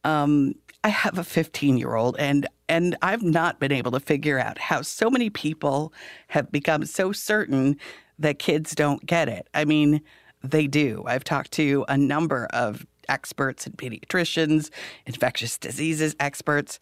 Um, 0.03 0.55
I 0.83 0.89
have 0.89 1.17
a 1.17 1.23
15 1.23 1.77
year 1.77 1.95
old, 1.95 2.15
and 2.19 2.47
and 2.67 2.95
I've 3.01 3.23
not 3.23 3.59
been 3.59 3.71
able 3.71 3.91
to 3.91 3.99
figure 3.99 4.39
out 4.39 4.57
how 4.57 4.81
so 4.81 5.09
many 5.09 5.29
people 5.29 5.91
have 6.27 6.51
become 6.51 6.85
so 6.85 7.11
certain 7.11 7.77
that 8.19 8.37
kids 8.37 8.75
don't 8.75 9.05
get 9.05 9.27
it. 9.27 9.47
I 9.53 9.65
mean, 9.65 10.01
they 10.43 10.67
do. 10.67 11.03
I've 11.05 11.23
talked 11.23 11.51
to 11.53 11.85
a 11.87 11.97
number 11.97 12.47
of 12.51 12.85
experts 13.07 13.65
and 13.65 13.77
pediatricians, 13.77 14.69
infectious 15.05 15.57
diseases 15.57 16.15
experts. 16.19 16.79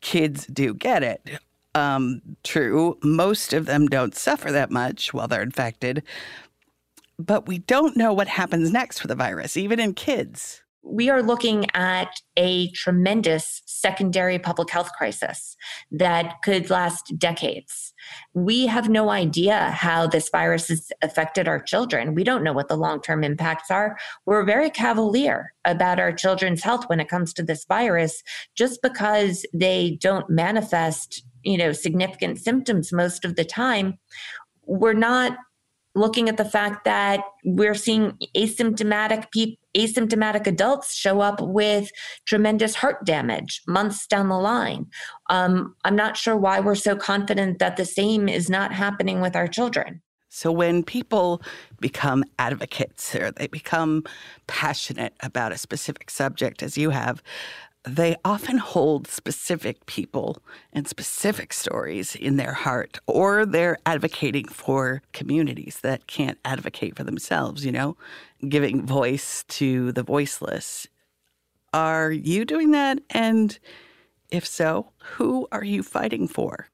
Kids 0.00 0.46
do 0.46 0.74
get 0.74 1.02
it. 1.02 1.40
Um, 1.74 2.20
true, 2.44 2.98
most 3.02 3.52
of 3.52 3.66
them 3.66 3.88
don't 3.88 4.14
suffer 4.14 4.52
that 4.52 4.70
much 4.70 5.12
while 5.12 5.26
they're 5.26 5.42
infected, 5.42 6.04
but 7.18 7.48
we 7.48 7.58
don't 7.58 7.96
know 7.96 8.12
what 8.12 8.28
happens 8.28 8.70
next 8.70 9.02
with 9.02 9.08
the 9.08 9.16
virus, 9.16 9.56
even 9.56 9.80
in 9.80 9.94
kids 9.94 10.63
we 10.84 11.08
are 11.08 11.22
looking 11.22 11.66
at 11.74 12.20
a 12.36 12.70
tremendous 12.72 13.62
secondary 13.64 14.38
public 14.38 14.70
health 14.70 14.92
crisis 14.92 15.56
that 15.90 16.34
could 16.44 16.70
last 16.70 17.12
decades. 17.18 17.94
We 18.34 18.66
have 18.66 18.88
no 18.88 19.08
idea 19.10 19.70
how 19.70 20.06
this 20.06 20.28
virus 20.28 20.68
has 20.68 20.92
affected 21.02 21.48
our 21.48 21.60
children. 21.60 22.14
We 22.14 22.24
don't 22.24 22.44
know 22.44 22.52
what 22.52 22.68
the 22.68 22.76
long 22.76 23.00
term 23.00 23.24
impacts 23.24 23.70
are. 23.70 23.96
We're 24.26 24.44
very 24.44 24.70
cavalier 24.70 25.54
about 25.64 25.98
our 25.98 26.12
children's 26.12 26.62
health 26.62 26.84
when 26.88 27.00
it 27.00 27.08
comes 27.08 27.32
to 27.34 27.42
this 27.42 27.64
virus 27.64 28.22
just 28.54 28.82
because 28.82 29.46
they 29.54 29.98
don't 30.00 30.28
manifest 30.28 31.24
you 31.42 31.58
know 31.58 31.72
significant 31.72 32.38
symptoms 32.38 32.90
most 32.90 33.24
of 33.24 33.36
the 33.36 33.44
time 33.44 33.98
we're 34.66 34.94
not 34.94 35.36
looking 35.94 36.28
at 36.28 36.36
the 36.36 36.44
fact 36.44 36.84
that 36.84 37.20
we're 37.44 37.74
seeing 37.74 38.18
asymptomatic 38.34 39.30
people 39.30 39.58
asymptomatic 39.74 40.46
adults 40.46 40.94
show 40.94 41.20
up 41.20 41.40
with 41.40 41.90
tremendous 42.26 42.76
heart 42.76 43.04
damage 43.04 43.60
months 43.66 44.06
down 44.06 44.28
the 44.28 44.38
line. 44.38 44.86
Um, 45.30 45.74
I'm 45.84 45.96
not 45.96 46.16
sure 46.16 46.36
why 46.36 46.60
we're 46.60 46.76
so 46.76 46.96
confident 46.96 47.58
that 47.58 47.76
the 47.76 47.84
same 47.84 48.28
is 48.28 48.48
not 48.48 48.72
happening 48.72 49.20
with 49.20 49.34
our 49.34 49.48
children. 49.48 50.00
So 50.28 50.50
when 50.50 50.82
people 50.82 51.42
become 51.80 52.24
advocates 52.40 53.14
or 53.14 53.30
they 53.30 53.46
become 53.46 54.02
passionate 54.48 55.14
about 55.20 55.52
a 55.52 55.58
specific 55.58 56.10
subject, 56.10 56.62
as 56.62 56.76
you 56.76 56.90
have, 56.90 57.22
they 57.86 58.16
often 58.24 58.58
hold 58.58 59.06
specific 59.06 59.84
people 59.86 60.38
and 60.72 60.88
specific 60.88 61.52
stories 61.52 62.14
in 62.14 62.36
their 62.36 62.54
heart, 62.54 62.98
or 63.06 63.44
they're 63.44 63.78
advocating 63.84 64.48
for 64.48 65.02
communities 65.12 65.80
that 65.82 66.06
can't 66.06 66.38
advocate 66.44 66.96
for 66.96 67.04
themselves, 67.04 67.64
you 67.64 67.72
know, 67.72 67.96
giving 68.48 68.86
voice 68.86 69.44
to 69.48 69.92
the 69.92 70.02
voiceless. 70.02 70.86
Are 71.74 72.10
you 72.10 72.44
doing 72.44 72.70
that? 72.70 73.00
And 73.10 73.58
if 74.30 74.46
so, 74.46 74.92
who 75.02 75.46
are 75.52 75.64
you 75.64 75.82
fighting 75.82 76.26
for? 76.26 76.68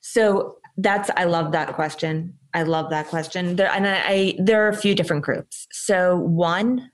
So 0.00 0.58
that's, 0.76 1.10
I 1.16 1.24
love 1.24 1.52
that 1.52 1.74
question. 1.74 2.38
I 2.52 2.62
love 2.62 2.90
that 2.90 3.08
question. 3.08 3.56
There, 3.56 3.70
and 3.70 3.86
I, 3.86 4.02
I 4.06 4.34
there 4.38 4.64
are 4.64 4.68
a 4.68 4.76
few 4.76 4.94
different 4.94 5.24
groups. 5.24 5.66
So, 5.72 6.16
one, 6.16 6.90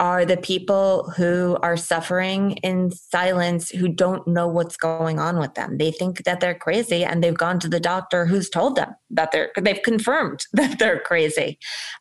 are 0.00 0.24
the 0.24 0.38
people 0.38 1.12
who 1.14 1.58
are 1.62 1.76
suffering 1.76 2.52
in 2.62 2.90
silence 2.90 3.68
who 3.68 3.86
don't 3.86 4.26
know 4.26 4.48
what's 4.48 4.76
going 4.76 5.18
on 5.18 5.38
with 5.38 5.52
them. 5.54 5.76
They 5.76 5.92
think 5.92 6.24
that 6.24 6.40
they're 6.40 6.54
crazy 6.54 7.04
and 7.04 7.22
they've 7.22 7.36
gone 7.36 7.60
to 7.60 7.68
the 7.68 7.78
doctor 7.78 8.24
who's 8.24 8.48
told 8.48 8.76
them 8.76 8.94
that 9.10 9.30
they're, 9.30 9.52
they've 9.60 9.82
confirmed 9.82 10.46
that 10.54 10.78
they're 10.78 11.00
crazy 11.00 11.58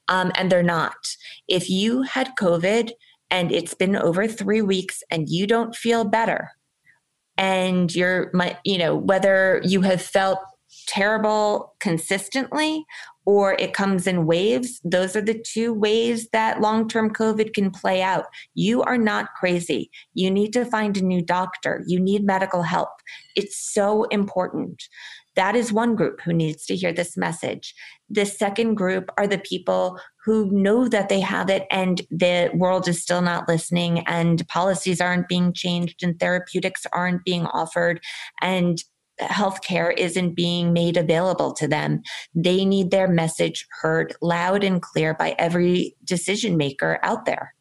um, 0.08 0.32
and 0.36 0.50
they're 0.50 0.64
not. 0.64 0.96
If 1.50 1.70
you 1.70 2.04
had 2.04 2.32
COVID 2.40 2.92
and 3.30 3.52
it's 3.52 3.74
been 3.74 3.98
over 3.98 4.28
three 4.28 4.62
weeks 4.62 5.04
and 5.12 5.28
you 5.30 5.46
don't 5.46 5.76
feel 5.76 6.06
better, 6.06 6.52
and 7.38 7.94
you're, 7.96 8.34
you 8.66 8.78
know, 8.78 8.98
whether 8.98 9.62
you 9.64 9.82
have 9.82 10.02
felt 10.02 10.40
terrible 10.88 11.74
consistently 11.80 12.86
or 13.30 13.54
it 13.60 13.76
comes 13.76 14.08
in 14.08 14.26
waves. 14.26 14.82
Those 14.84 15.16
are 15.16 15.22
the 15.22 15.40
two 15.40 15.72
ways 15.72 16.30
that 16.30 16.62
long 16.62 16.88
term 16.88 17.14
COVID 17.14 17.54
can 17.54 17.70
play 17.70 18.02
out. 18.02 18.26
You 18.56 18.82
are 18.82 18.98
not 18.98 19.36
crazy. 19.40 19.92
You 20.16 20.32
need 20.32 20.52
to 20.54 20.66
find 20.66 20.98
a 20.98 21.04
new 21.04 21.22
doctor. 21.22 21.84
You 21.86 22.00
need 22.00 22.26
medical 22.26 22.64
help. 22.64 22.90
It's 23.36 23.56
so 23.56 24.06
important. 24.06 24.82
That 25.36 25.56
is 25.56 25.72
one 25.72 25.96
group 25.96 26.22
who 26.22 26.34
needs 26.34 26.66
to 26.66 26.76
hear 26.76 26.92
this 26.92 27.16
message. 27.16 27.76
The 28.10 28.26
second 28.26 28.74
group 28.74 29.12
are 29.16 29.28
the 29.28 29.38
people 29.38 30.00
who 30.26 30.50
know 30.52 30.88
that 30.88 31.10
they 31.10 31.20
have 31.20 31.52
it 31.52 31.68
and 31.70 32.02
the 32.10 32.50
world 32.56 32.88
is 32.88 33.00
still 33.00 33.22
not 33.22 33.48
listening 33.48 34.00
and 34.08 34.46
policies 34.48 35.00
aren't 35.00 35.28
being 35.28 35.54
changed 35.54 36.02
and 36.02 36.20
therapeutics 36.20 36.88
aren't 36.94 37.24
being 37.26 37.46
offered 37.46 38.02
and 38.42 38.84
healthcare 39.22 39.94
isn't 39.98 40.36
being 40.36 40.74
made 40.74 40.98
available 40.98 41.54
to 41.54 41.68
them. 41.68 42.02
They 42.34 42.66
need 42.66 42.92
their 42.92 43.08
message 43.08 43.68
heard 43.82 44.16
loud 44.22 44.64
and 44.64 44.82
clear 44.82 45.14
by 45.14 45.36
every 45.38 45.96
decision 46.04 46.58
maker 46.58 47.00
out 47.04 47.26
there. 47.26 47.54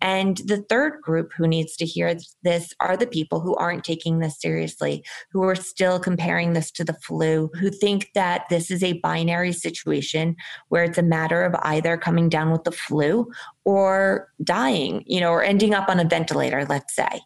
And 0.00 0.38
the 0.38 0.64
third 0.68 1.02
group 1.02 1.32
who 1.36 1.46
needs 1.46 1.76
to 1.76 1.84
hear 1.84 2.16
this 2.42 2.72
are 2.80 2.96
the 2.96 3.06
people 3.06 3.40
who 3.40 3.54
aren't 3.56 3.84
taking 3.84 4.18
this 4.18 4.40
seriously, 4.40 5.04
who 5.30 5.42
are 5.42 5.54
still 5.54 6.00
comparing 6.00 6.54
this 6.54 6.70
to 6.72 6.84
the 6.84 6.94
flu, 6.94 7.50
who 7.60 7.70
think 7.70 8.10
that 8.14 8.44
this 8.48 8.70
is 8.70 8.82
a 8.82 8.94
binary 9.00 9.52
situation 9.52 10.36
where 10.68 10.84
it's 10.84 10.96
a 10.96 11.02
matter 11.02 11.42
of 11.42 11.54
either 11.62 11.98
coming 11.98 12.30
down 12.30 12.50
with 12.50 12.64
the 12.64 12.72
flu 12.72 13.30
or 13.66 14.28
dying, 14.42 15.04
you 15.06 15.20
know, 15.20 15.30
or 15.30 15.42
ending 15.42 15.74
up 15.74 15.90
on 15.90 16.00
a 16.00 16.04
ventilator, 16.04 16.64
let's 16.64 16.94
say 16.96 17.20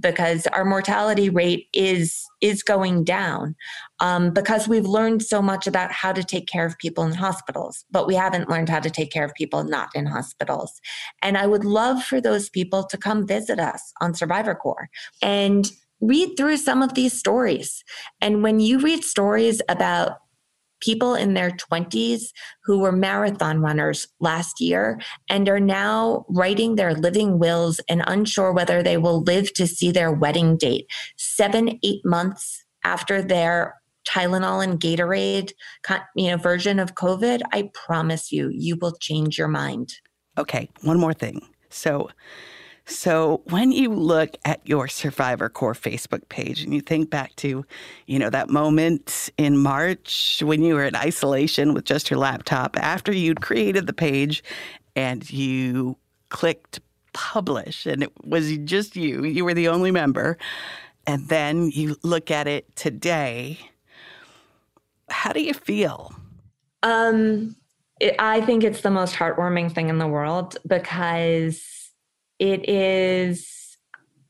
because 0.00 0.46
our 0.48 0.64
mortality 0.64 1.28
rate 1.28 1.68
is 1.72 2.24
is 2.40 2.62
going 2.62 3.04
down 3.04 3.54
um, 4.00 4.32
because 4.32 4.66
we've 4.66 4.86
learned 4.86 5.22
so 5.22 5.40
much 5.40 5.66
about 5.66 5.92
how 5.92 6.12
to 6.12 6.24
take 6.24 6.48
care 6.48 6.66
of 6.66 6.76
people 6.78 7.04
in 7.04 7.12
hospitals 7.12 7.84
but 7.90 8.06
we 8.06 8.14
haven't 8.14 8.48
learned 8.48 8.68
how 8.68 8.80
to 8.80 8.90
take 8.90 9.12
care 9.12 9.24
of 9.24 9.32
people 9.34 9.64
not 9.64 9.88
in 9.94 10.06
hospitals. 10.06 10.80
And 11.20 11.36
i 11.36 11.46
would 11.46 11.64
love 11.64 12.02
for 12.02 12.20
those 12.20 12.48
people 12.48 12.84
to 12.84 12.96
come 12.96 13.26
visit 13.26 13.58
us 13.58 13.92
on 14.00 14.14
survivor 14.14 14.54
corps 14.54 14.88
and 15.20 15.70
read 16.02 16.36
through 16.36 16.56
some 16.58 16.82
of 16.82 16.94
these 16.94 17.16
stories. 17.16 17.84
And 18.20 18.42
when 18.42 18.60
you 18.60 18.80
read 18.80 19.04
stories 19.04 19.62
about 19.68 20.18
people 20.82 21.14
in 21.14 21.34
their 21.34 21.50
20s 21.50 22.24
who 22.64 22.78
were 22.78 22.92
marathon 22.92 23.60
runners 23.60 24.08
last 24.20 24.60
year 24.60 25.00
and 25.30 25.48
are 25.48 25.60
now 25.60 26.26
writing 26.28 26.74
their 26.74 26.94
living 26.94 27.38
wills 27.38 27.80
and 27.88 28.02
unsure 28.06 28.52
whether 28.52 28.82
they 28.82 28.96
will 28.96 29.22
live 29.22 29.52
to 29.54 29.66
see 29.66 29.90
their 29.90 30.12
wedding 30.12 30.56
date 30.56 30.86
seven, 31.16 31.78
eight 31.82 32.04
months 32.04 32.64
after 32.84 33.22
their 33.22 33.74
Tylenol 34.08 34.64
and 34.64 34.80
Gatorade 34.80 35.52
you 36.16 36.30
know, 36.30 36.36
version 36.36 36.78
of 36.78 36.94
COVID. 36.94 37.40
I 37.52 37.70
promise 37.72 38.32
you, 38.32 38.50
you 38.52 38.76
will 38.80 38.96
change 39.00 39.38
your 39.38 39.48
mind. 39.48 39.94
Okay, 40.36 40.68
one 40.82 40.98
more 40.98 41.14
thing. 41.14 41.40
So, 41.70 42.08
so 42.86 43.42
when 43.46 43.70
you 43.70 43.90
look 43.90 44.36
at 44.44 44.66
your 44.66 44.88
Survivor 44.88 45.48
Corps 45.48 45.74
Facebook 45.74 46.28
page 46.28 46.62
and 46.62 46.74
you 46.74 46.80
think 46.80 47.10
back 47.10 47.34
to, 47.36 47.64
you 48.06 48.18
know, 48.18 48.28
that 48.30 48.50
moment 48.50 49.30
in 49.38 49.56
March 49.56 50.42
when 50.44 50.62
you 50.62 50.74
were 50.74 50.84
in 50.84 50.96
isolation 50.96 51.74
with 51.74 51.84
just 51.84 52.10
your 52.10 52.18
laptop 52.18 52.76
after 52.76 53.12
you'd 53.12 53.40
created 53.40 53.86
the 53.86 53.92
page 53.92 54.42
and 54.96 55.30
you 55.30 55.96
clicked 56.28 56.80
publish 57.12 57.86
and 57.86 58.02
it 58.02 58.12
was 58.24 58.56
just 58.58 58.96
you, 58.96 59.24
you 59.24 59.44
were 59.44 59.54
the 59.54 59.68
only 59.68 59.90
member. 59.90 60.36
And 61.06 61.28
then 61.28 61.70
you 61.70 61.96
look 62.02 62.30
at 62.30 62.48
it 62.48 62.74
today. 62.74 63.58
How 65.08 65.32
do 65.32 65.42
you 65.42 65.54
feel? 65.54 66.12
Um, 66.82 67.56
it, 68.00 68.16
I 68.18 68.40
think 68.40 68.64
it's 68.64 68.80
the 68.80 68.90
most 68.90 69.14
heartwarming 69.14 69.72
thing 69.72 69.88
in 69.88 69.98
the 69.98 70.06
world 70.06 70.56
because 70.66 71.81
it 72.42 72.68
is 72.68 73.78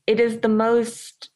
it 0.05 0.19
is 0.19 0.39
the 0.39 0.49
most 0.49 1.29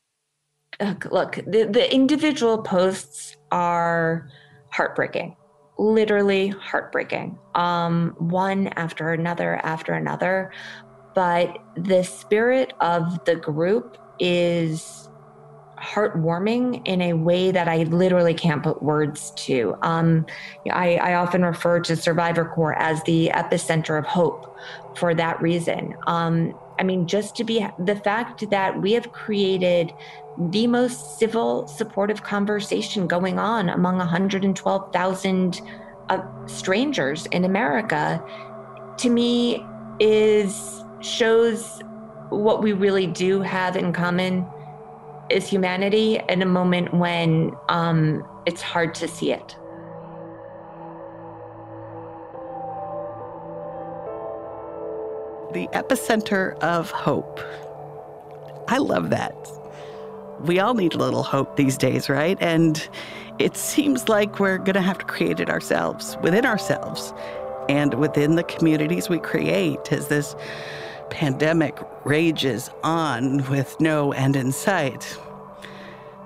uh, 0.79 0.93
look 1.09 1.35
the, 1.47 1.63
the 1.63 1.91
individual 1.93 2.61
posts 2.61 3.35
are 3.51 4.29
heartbreaking 4.69 5.35
literally 5.79 6.47
heartbreaking, 6.47 7.37
um, 7.55 8.15
one 8.17 8.67
after 8.69 9.13
another 9.13 9.59
after 9.63 9.93
another. 9.93 10.51
But 11.13 11.57
the 11.75 12.03
spirit 12.03 12.73
of 12.79 13.25
the 13.25 13.35
group 13.35 13.97
is 14.19 15.09
heartwarming 15.79 16.81
in 16.85 17.01
a 17.01 17.13
way 17.13 17.51
that 17.51 17.67
I 17.67 17.83
literally 17.83 18.33
can't 18.33 18.63
put 18.63 18.81
words 18.81 19.31
to. 19.37 19.75
Um, 19.81 20.25
I, 20.71 20.95
I, 20.95 21.13
often 21.15 21.45
refer 21.45 21.79
to 21.81 21.95
Survivor 21.95 22.45
Corps 22.45 22.73
as 22.73 23.03
the 23.03 23.29
epicenter 23.33 23.97
of 23.99 24.05
hope 24.05 24.57
for 24.97 25.13
that 25.13 25.39
reason. 25.39 25.93
Um, 26.07 26.57
I 26.79 26.83
mean, 26.83 27.07
just 27.07 27.35
to 27.37 27.43
be 27.43 27.65
the 27.79 27.95
fact 27.95 28.49
that 28.49 28.81
we 28.81 28.93
have 28.93 29.11
created 29.11 29.93
the 30.37 30.67
most 30.67 31.17
civil, 31.17 31.67
supportive 31.67 32.23
conversation 32.23 33.07
going 33.07 33.39
on 33.39 33.69
among 33.69 33.97
112,000 33.97 35.61
uh, 36.09 36.21
strangers 36.45 37.25
in 37.27 37.43
America, 37.43 38.23
to 38.97 39.09
me, 39.09 39.65
is 39.99 40.83
shows 41.01 41.81
what 42.29 42.61
we 42.61 42.73
really 42.73 43.07
do 43.07 43.41
have 43.41 43.75
in 43.75 43.93
common 43.93 44.45
is 45.29 45.47
humanity 45.47 46.19
in 46.29 46.41
a 46.41 46.45
moment 46.45 46.93
when 46.93 47.51
um, 47.69 48.25
it's 48.45 48.61
hard 48.61 48.93
to 48.95 49.07
see 49.07 49.31
it. 49.31 49.55
The 55.57 55.67
epicenter 55.69 56.55
of 56.59 56.91
hope. 56.91 57.39
I 58.67 58.77
love 58.77 59.09
that. 59.09 59.33
We 60.41 60.59
all 60.59 60.75
need 60.75 60.93
a 60.93 60.99
little 60.99 61.23
hope 61.23 61.55
these 61.55 61.79
days, 61.79 62.09
right? 62.09 62.37
And 62.39 62.87
it 63.39 63.57
seems 63.57 64.07
like 64.07 64.39
we're 64.39 64.59
going 64.59 64.75
to 64.75 64.81
have 64.81 64.99
to 64.99 65.05
create 65.05 65.39
it 65.39 65.49
ourselves, 65.49 66.15
within 66.21 66.45
ourselves, 66.45 67.11
and 67.69 67.95
within 67.95 68.35
the 68.35 68.43
communities 68.43 69.09
we 69.09 69.17
create 69.17 69.91
as 69.91 70.09
this 70.09 70.35
pandemic 71.09 71.75
rages 72.05 72.69
on 72.83 73.43
with 73.49 73.75
no 73.79 74.11
end 74.11 74.35
in 74.35 74.51
sight. 74.51 75.17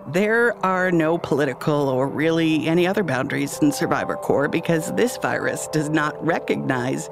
There 0.07 0.57
are 0.65 0.91
no 0.91 1.17
political 1.17 1.87
or 1.87 2.09
really 2.09 2.67
any 2.67 2.85
other 2.85 3.03
boundaries 3.03 3.59
in 3.59 3.71
Survivor 3.71 4.15
Corps 4.15 4.49
because 4.49 4.91
this 4.95 5.15
virus 5.15 5.67
does 5.67 5.89
not 5.89 6.21
recognize 6.21 7.09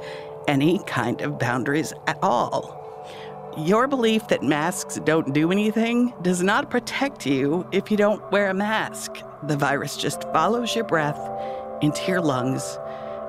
any 0.48 0.80
kind 0.86 1.22
of 1.22 1.40
boundaries 1.40 1.94
at 2.08 2.18
all. 2.22 2.76
Your 3.58 3.88
belief 3.88 4.28
that 4.28 4.44
masks 4.44 5.00
don't 5.04 5.34
do 5.34 5.52
anything 5.52 6.14
does 6.22 6.42
not 6.42 6.70
protect 6.70 7.26
you 7.26 7.68
if 7.72 7.92
you 7.92 7.98
don't 7.98 8.32
wear 8.32 8.50
a 8.50 8.54
mask. 8.54 9.18
The 9.44 9.58
virus 9.58 9.98
just 9.98 10.24
follows 10.32 10.76
your 10.76 10.86
breath 10.86 11.20
into 11.82 12.08
your 12.08 12.22
lungs 12.22 12.78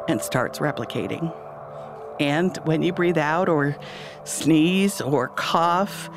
and 0.08 0.20
starts 0.20 0.58
replicating. 0.58 1.34
And 2.20 2.56
when 2.64 2.82
you 2.82 2.92
breathe 2.92 3.18
out 3.18 3.48
or 3.48 3.76
sneeze 4.24 5.00
or 5.00 5.28
cough, 5.28 6.10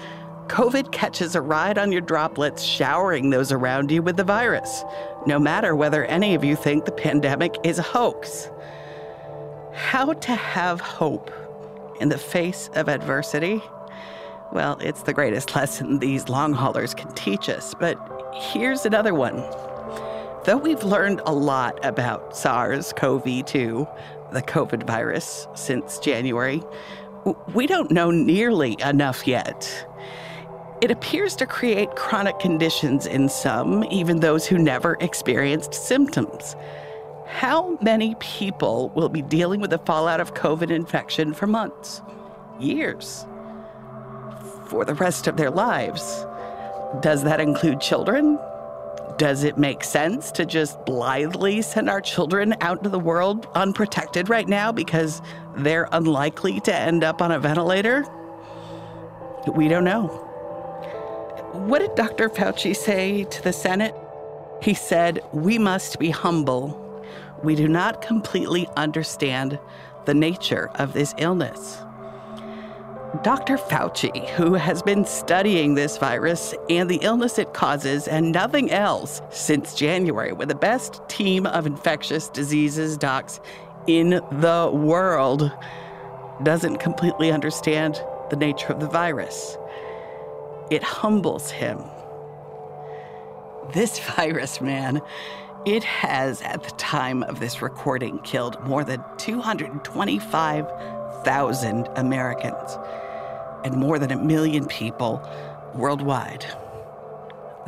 COVID 0.48 0.92
catches 0.92 1.36
a 1.36 1.42
ride 1.42 1.78
on 1.78 1.92
your 1.92 2.02
droplets, 2.02 2.62
showering 2.62 3.30
those 3.30 3.52
around 3.52 3.90
you 3.90 4.02
with 4.02 4.18
the 4.18 4.24
virus, 4.26 4.84
no 5.26 5.40
matter 5.40 5.76
whether 5.76 6.04
any 6.06 6.36
of 6.36 6.44
you 6.44 6.56
think 6.56 6.84
the 6.84 6.92
pandemic 6.92 7.56
is 7.64 7.80
a 7.80 7.84
hoax. 7.84 8.50
How 9.74 10.14
to 10.14 10.36
have 10.36 10.80
hope 10.80 11.32
in 12.00 12.10
the 12.10 12.18
face 12.18 12.70
of 12.76 12.88
adversity? 12.88 13.62
Well, 14.52 14.78
it's 14.80 15.02
the 15.02 15.14
greatest 15.14 15.56
lesson 15.56 15.98
these 15.98 16.30
long 16.30 16.54
haulers 16.54 16.94
can 16.94 17.12
teach 17.14 17.50
us, 17.50 17.74
but 17.74 17.98
here's 18.36 18.86
another 18.86 19.16
one. 19.16 19.38
Though 20.46 20.58
we've 20.62 20.84
learned 20.84 21.22
a 21.26 21.34
lot 21.34 21.84
about 21.84 22.38
SARS 22.38 22.94
CoV 22.94 23.46
2, 23.46 23.88
the 24.32 24.42
COVID 24.44 24.86
virus 24.86 25.48
since 25.56 25.98
January, 25.98 26.62
we 27.54 27.66
don't 27.66 27.90
know 27.90 28.12
nearly 28.12 28.78
enough 28.80 29.26
yet. 29.26 29.88
It 30.82 30.92
appears 30.92 31.36
to 31.38 31.46
create 31.46 31.96
chronic 31.96 32.38
conditions 32.40 33.08
in 33.08 33.30
some, 33.30 33.86
even 33.86 34.20
those 34.20 34.46
who 34.46 34.58
never 34.58 34.98
experienced 35.00 35.74
symptoms. 35.74 36.56
How 37.26 37.78
many 37.82 38.16
people 38.16 38.90
will 38.96 39.10
be 39.10 39.22
dealing 39.22 39.62
with 39.62 39.70
the 39.70 39.78
fallout 39.80 40.20
of 40.20 40.34
COVID 40.34 40.70
infection 40.70 41.34
for 41.34 41.48
months, 41.48 42.02
years, 42.60 43.26
for 44.68 44.86
the 44.86 44.94
rest 44.94 45.28
of 45.28 45.38
their 45.38 45.52
lives? 45.52 46.26
Does 47.02 47.24
that 47.24 47.40
include 47.40 47.82
children? 47.82 48.38
Does 49.18 49.44
it 49.44 49.58
make 49.58 49.84
sense 49.84 50.32
to 50.32 50.46
just 50.46 50.84
blithely 50.86 51.62
send 51.62 51.90
our 51.90 52.02
children 52.02 52.56
out 52.62 52.78
into 52.80 52.90
the 52.90 53.00
world 53.00 53.48
unprotected 53.56 54.30
right 54.30 54.48
now 54.48 54.72
because 54.72 55.22
they're 55.58 55.88
unlikely 55.92 56.60
to 56.62 56.76
end 56.76 57.04
up 57.04 57.22
on 57.22 57.32
a 57.32 57.40
ventilator? 57.40 58.06
We 59.48 59.68
don't 59.68 59.84
know. 59.84 60.08
What 61.54 61.80
did 61.80 61.96
Dr. 61.96 62.30
Fauci 62.30 62.76
say 62.76 63.26
to 63.26 63.44
the 63.44 63.54
Senate? 63.54 63.96
He 64.62 64.74
said, 64.74 65.22
We 65.32 65.58
must 65.60 66.00
be 66.00 66.10
humble. 66.10 66.83
We 67.44 67.56
do 67.56 67.68
not 67.68 68.02
completely 68.02 68.68
understand 68.78 69.60
the 70.06 70.14
nature 70.14 70.70
of 70.76 70.94
this 70.94 71.14
illness. 71.18 71.78
Dr. 73.22 73.58
Fauci, 73.58 74.28
who 74.32 74.56
has 74.56 74.82
been 74.82 75.06
studying 75.06 75.76
this 75.76 75.98
virus 75.98 76.56
and 76.70 76.90
the 76.90 77.00
illness 77.04 77.38
it 77.38 77.54
causes 77.54 78.08
and 78.08 78.32
nothing 78.32 78.72
else 78.72 79.22
since 79.30 79.76
January, 79.76 80.34
with 80.34 80.48
the 80.50 80.56
best 80.56 81.02
team 81.08 81.46
of 81.46 81.68
infectious 81.68 82.28
diseases 82.30 82.98
docs 82.98 83.40
in 83.88 84.10
the 84.10 84.72
world, 84.74 85.52
doesn't 86.42 86.78
completely 86.78 87.32
understand 87.32 88.02
the 88.30 88.36
nature 88.36 88.74
of 88.74 88.80
the 88.80 88.88
virus. 88.88 89.58
It 90.72 90.82
humbles 90.82 91.52
him. 91.52 91.84
This 93.74 94.00
virus, 94.16 94.60
man, 94.60 95.02
it 95.66 95.84
has, 95.84 96.42
at 96.42 96.64
the 96.64 96.72
time 96.72 97.22
of 97.24 97.40
this 97.40 97.62
recording, 97.62 98.20
killed 98.20 98.62
more 98.66 98.84
than 98.84 99.02
225,000 99.18 101.88
Americans 101.96 102.78
and 103.64 103.76
more 103.76 103.98
than 103.98 104.12
a 104.12 104.18
million 104.18 104.66
people 104.66 105.26
worldwide. 105.74 106.46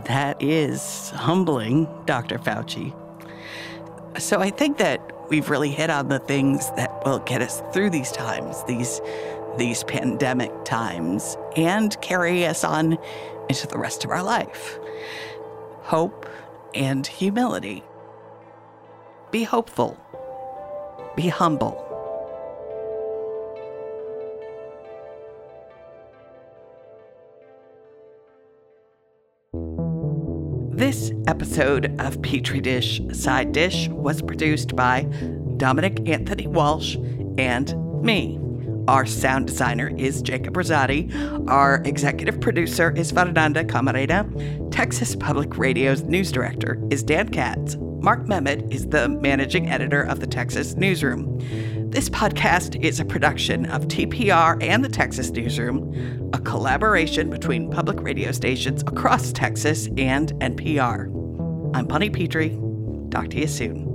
That 0.06 0.42
is 0.42 1.10
humbling, 1.12 1.88
Dr. 2.06 2.38
Fauci. 2.38 2.94
So 4.20 4.40
I 4.40 4.50
think 4.50 4.78
that 4.78 5.30
we've 5.30 5.50
really 5.50 5.72
hit 5.72 5.90
on 5.90 6.10
the 6.10 6.20
things 6.20 6.70
that 6.72 6.92
will 7.06 7.20
get 7.20 7.42
us 7.42 7.64
through 7.74 7.92
these 7.92 8.12
times, 8.12 8.62
these 8.66 9.00
these 9.58 9.86
pandemic 9.86 10.52
times, 10.66 11.38
and 11.56 11.96
carry 12.02 12.46
us 12.46 12.66
on 12.66 12.98
into 13.48 13.66
the 13.68 13.78
rest 13.78 14.04
of 14.04 14.12
our 14.12 14.22
life. 14.22 14.78
Hope 15.84 16.26
and 16.76 17.08
humility. 17.08 17.84
Be 19.32 19.44
hopeful. 19.44 19.98
Be 21.16 21.30
humble. 21.30 21.82
This 30.74 31.12
episode 31.28 32.00
of 32.02 32.22
Petri 32.22 32.60
Dish 32.60 33.02
Side 33.14 33.54
Dish 33.54 33.88
was 33.88 34.22
produced 34.22 34.76
by 34.76 35.04
Dominic 35.58 36.08
Anthony 36.08 36.48
Walsh 36.48 36.98
and 37.38 38.04
me. 38.04 38.45
Our 38.88 39.08
sound 39.08 39.48
designer 39.48 39.92
is 39.98 40.22
Jacob 40.22 40.54
Rosati. 40.54 41.50
Our 41.50 41.82
executive 41.86 42.40
producer 42.40 42.92
is 42.92 43.12
Fernanda 43.12 43.64
Camarena. 43.64 44.72
Texas 44.72 45.16
Public 45.16 45.58
Radio's 45.58 46.04
news 46.04 46.32
director 46.32 46.80
is 46.92 47.02
Dan 47.02 47.30
Katz. 47.30 47.78
Mark 47.80 48.26
Memmott 48.28 48.72
is 48.72 48.88
the 48.88 49.10
managing 49.10 49.72
editor 49.72 50.04
of 50.04 50.20
the 50.20 50.28
Texas 50.28 50.76
Newsroom. 50.76 51.40
This 51.90 52.10
podcast 52.10 52.80
is 52.84 53.00
a 53.00 53.06
production 53.06 53.66
of 53.68 53.88
TPR 53.88 54.62
and 54.62 54.86
the 54.86 54.90
Texas 54.90 55.32
Newsroom, 55.32 56.30
a 56.34 56.40
collaboration 56.40 57.32
between 57.32 57.72
public 57.72 58.00
radio 58.02 58.32
stations 58.32 58.84
across 58.84 59.32
Texas 59.32 59.88
and 59.98 60.34
NPR. 60.34 61.06
I'm 61.76 61.88
Bonnie 61.88 62.12
Petrie. 62.12 62.60
Talk 63.10 63.30
to 63.32 63.40
you 63.40 63.48
soon. 63.48 63.95